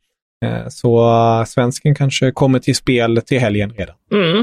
Eh, 0.45 0.69
så 0.69 1.09
uh, 1.39 1.45
svensken 1.45 1.95
kanske 1.95 2.31
kommer 2.31 2.59
till 2.59 2.77
spel 2.77 3.23
till 3.27 3.39
helgen 3.39 3.75
redan. 3.79 3.95
Mm. 4.13 4.43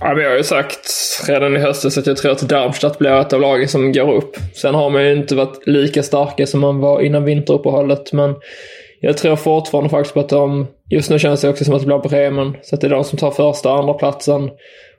Ja, 0.00 0.14
vi 0.14 0.24
har 0.24 0.36
ju 0.36 0.42
sagt 0.42 0.90
redan 1.28 1.56
i 1.56 1.60
höstas 1.60 1.98
att 1.98 2.06
jag 2.06 2.16
tror 2.16 2.32
att 2.32 2.48
Darmstadt 2.48 2.98
blir 2.98 3.20
ett 3.20 3.32
av 3.32 3.40
lagen 3.40 3.68
som 3.68 3.92
går 3.92 4.12
upp. 4.12 4.36
Sen 4.54 4.74
har 4.74 4.90
man 4.90 5.04
ju 5.04 5.12
inte 5.12 5.34
varit 5.34 5.66
lika 5.66 6.02
starka 6.02 6.46
som 6.46 6.60
man 6.60 6.78
var 6.78 7.00
innan 7.00 7.24
vinteruppehållet, 7.24 8.12
men 8.12 8.34
jag 9.04 9.18
tror 9.18 9.36
fortfarande 9.36 9.90
faktiskt 9.90 10.14
på 10.14 10.20
att 10.20 10.28
de, 10.28 10.66
just 10.90 11.10
nu 11.10 11.18
känns 11.18 11.40
det 11.40 11.48
också 11.48 11.64
som 11.64 11.74
att 11.74 11.80
det 11.80 11.86
blir 11.86 11.98
Bremen, 11.98 12.56
så 12.62 12.74
att 12.74 12.80
det 12.80 12.86
är 12.86 12.90
de 12.90 13.04
som 13.04 13.18
tar 13.18 13.30
första 13.30 13.72
och 13.72 13.78
andra 13.78 13.94
platsen. 13.94 14.50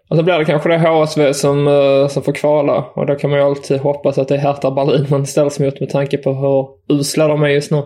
Och 0.10 0.18
så 0.18 0.24
blir 0.24 0.38
det 0.38 0.46
kanske 0.46 0.70
det 0.70 0.78
HSV 0.78 1.34
som, 1.34 1.68
uh, 1.68 2.08
som 2.08 2.24
får 2.24 2.34
kvala. 2.34 2.86
Och 2.96 3.06
då 3.06 3.16
kan 3.16 3.30
man 3.30 3.40
ju 3.40 3.46
alltid 3.46 3.80
hoppas 3.80 4.18
att 4.18 4.28
det 4.28 4.36
är 4.36 4.40
Hertha 4.40 4.72
Berlin 4.72 5.06
man 5.10 5.26
ställs 5.26 5.60
mot 5.60 5.80
med 5.80 5.90
tanke 5.90 6.18
på 6.18 6.34
hur 6.34 6.96
usla 6.96 7.28
de 7.28 7.44
är 7.44 7.48
just 7.48 7.72
nu. 7.72 7.84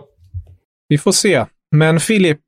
Vi 0.88 0.98
får 0.98 1.12
se. 1.12 1.44
Men 1.70 2.00
Filip, 2.00 2.38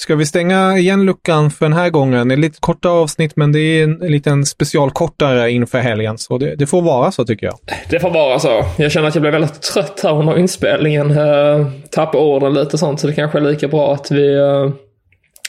Ska 0.00 0.16
vi 0.16 0.26
stänga 0.26 0.78
igen 0.78 1.06
luckan 1.06 1.50
för 1.50 1.64
den 1.64 1.72
här 1.72 1.90
gången? 1.90 2.28
Det 2.28 2.34
är 2.34 2.36
lite 2.36 2.60
korta 2.60 2.88
avsnitt, 2.88 3.36
men 3.36 3.52
det 3.52 3.60
är 3.60 3.84
en, 3.84 3.94
liten 3.94 4.46
specialkortare 4.46 5.50
inför 5.50 5.78
helgen. 5.78 6.18
Så 6.18 6.38
det, 6.38 6.56
det, 6.56 6.66
får 6.66 6.82
vara 6.82 7.10
så 7.10 7.24
tycker 7.24 7.46
jag. 7.46 7.58
Det 7.90 8.00
får 8.00 8.10
vara 8.10 8.38
så. 8.38 8.64
Jag 8.76 8.92
känner 8.92 9.08
att 9.08 9.14
jag 9.14 9.22
blev 9.22 9.32
väldigt 9.32 9.62
trött 9.62 10.00
här 10.02 10.18
under 10.18 10.38
inspelningen. 10.38 11.10
Uh, 11.10 11.66
tappade 11.90 12.24
orden 12.24 12.54
lite 12.54 12.78
sånt, 12.78 13.00
så 13.00 13.06
det 13.06 13.12
kanske 13.12 13.38
är 13.38 13.42
lika 13.42 13.68
bra 13.68 13.94
att 13.94 14.10
vi 14.10 14.36
uh, 14.36 14.70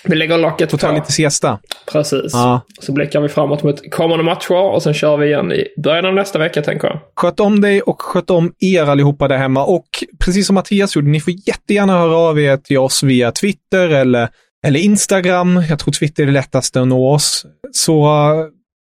vi 0.03 0.15
lägger 0.15 0.37
locket 0.37 0.71
på. 0.71 0.77
ta 0.77 0.91
lite 0.91 1.11
siesta. 1.11 1.59
Precis. 1.91 2.33
Ja. 2.33 2.61
Så 2.79 2.91
blickar 2.91 3.21
vi 3.21 3.29
framåt 3.29 3.63
mot 3.63 3.91
kommande 3.91 4.23
matcher 4.23 4.55
och 4.55 4.83
sen 4.83 4.93
kör 4.93 5.17
vi 5.17 5.27
igen 5.27 5.51
i 5.51 5.67
början 5.83 6.05
av 6.05 6.13
nästa 6.13 6.39
vecka 6.39 6.61
tänker 6.61 6.87
jag. 6.87 6.99
Sköt 7.15 7.39
om 7.39 7.61
dig 7.61 7.81
och 7.81 8.01
sköt 8.01 8.29
om 8.29 8.53
er 8.59 8.83
allihopa 8.83 9.27
där 9.27 9.37
hemma. 9.37 9.65
Och 9.65 9.87
precis 10.19 10.47
som 10.47 10.53
Mattias 10.53 10.95
gjorde, 10.95 11.09
ni 11.09 11.19
får 11.19 11.33
jättegärna 11.47 11.99
höra 11.99 12.15
av 12.15 12.39
er 12.39 12.57
till 12.57 12.77
oss 12.77 13.03
via 13.03 13.31
Twitter 13.31 13.89
eller, 13.89 14.29
eller 14.67 14.79
Instagram. 14.79 15.63
Jag 15.69 15.79
tror 15.79 15.91
Twitter 15.91 16.23
är 16.23 16.27
det 16.27 16.33
lättaste 16.33 16.81
att 16.81 16.87
nå 16.87 17.13
oss. 17.13 17.45
Så 17.71 18.07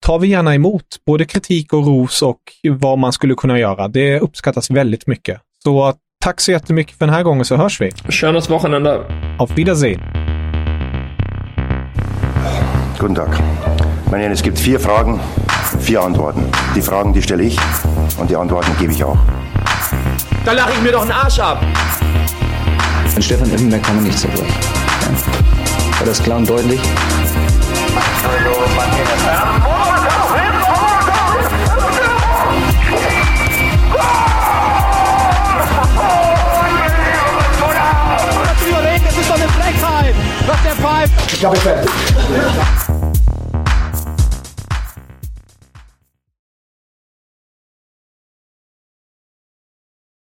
tar 0.05 0.19
vi 0.19 0.27
gärna 0.27 0.55
emot 0.55 0.85
både 1.05 1.25
kritik 1.25 1.73
och 1.73 1.85
ros 1.87 2.21
och 2.21 2.41
vad 2.69 2.99
man 2.99 3.13
skulle 3.13 3.35
kunna 3.35 3.59
göra. 3.59 3.87
Det 3.87 4.19
uppskattas 4.19 4.71
väldigt 4.71 5.07
mycket. 5.07 5.41
Så 5.63 5.93
tack 6.23 6.41
så 6.41 6.51
jättemycket 6.51 6.97
för 6.97 7.05
den 7.05 7.15
här 7.15 7.23
gången 7.23 7.45
så 7.45 7.55
hörs 7.55 7.81
vi. 7.81 7.91
Schönes 7.91 8.49
Wochenende. 8.49 8.99
Auf 9.39 9.57
Wiedersehen. 9.57 10.26
Guten 12.99 13.13
Tag. 13.13 13.29
Meine 14.09 14.23
Herren, 14.23 14.31
es 14.31 14.41
gibt 14.41 14.57
vier 14.57 14.79
Fragen, 14.79 15.19
vier 15.79 16.01
Antworten. 16.01 16.43
Die 16.75 16.81
Fragen, 16.81 17.13
die 17.13 17.21
stelle 17.21 17.43
ich 17.43 17.55
und 18.17 18.27
die 18.27 18.35
Antworten 18.35 18.71
gebe 18.79 18.91
ich 18.91 19.03
auch. 19.03 19.17
Da 20.43 20.53
lache 20.53 20.71
ich 20.71 20.81
mir 20.81 20.91
doch 20.91 21.03
einen 21.03 21.11
Arsch 21.11 21.37
ab. 21.37 21.63
An 23.15 23.21
Stefan 23.21 23.51
Effenberg 23.51 23.83
kann 23.83 23.95
man 23.97 24.05
nicht 24.05 24.17
zerbrechen. 24.17 24.47
Ja. 25.01 25.99
War 25.99 26.07
das 26.07 26.23
klar 26.23 26.37
und 26.37 26.49
deutlich? 26.49 26.79
Das 39.03 39.17
ist 39.17 39.29
doch 39.29 39.35
eine 39.35 39.47
Frechheit! 39.49 40.15
First 40.45 40.65
and 40.65 40.79
five. 40.79 41.09
Ich 41.33 41.45
habe 41.45 41.55
fertig. 41.57 41.91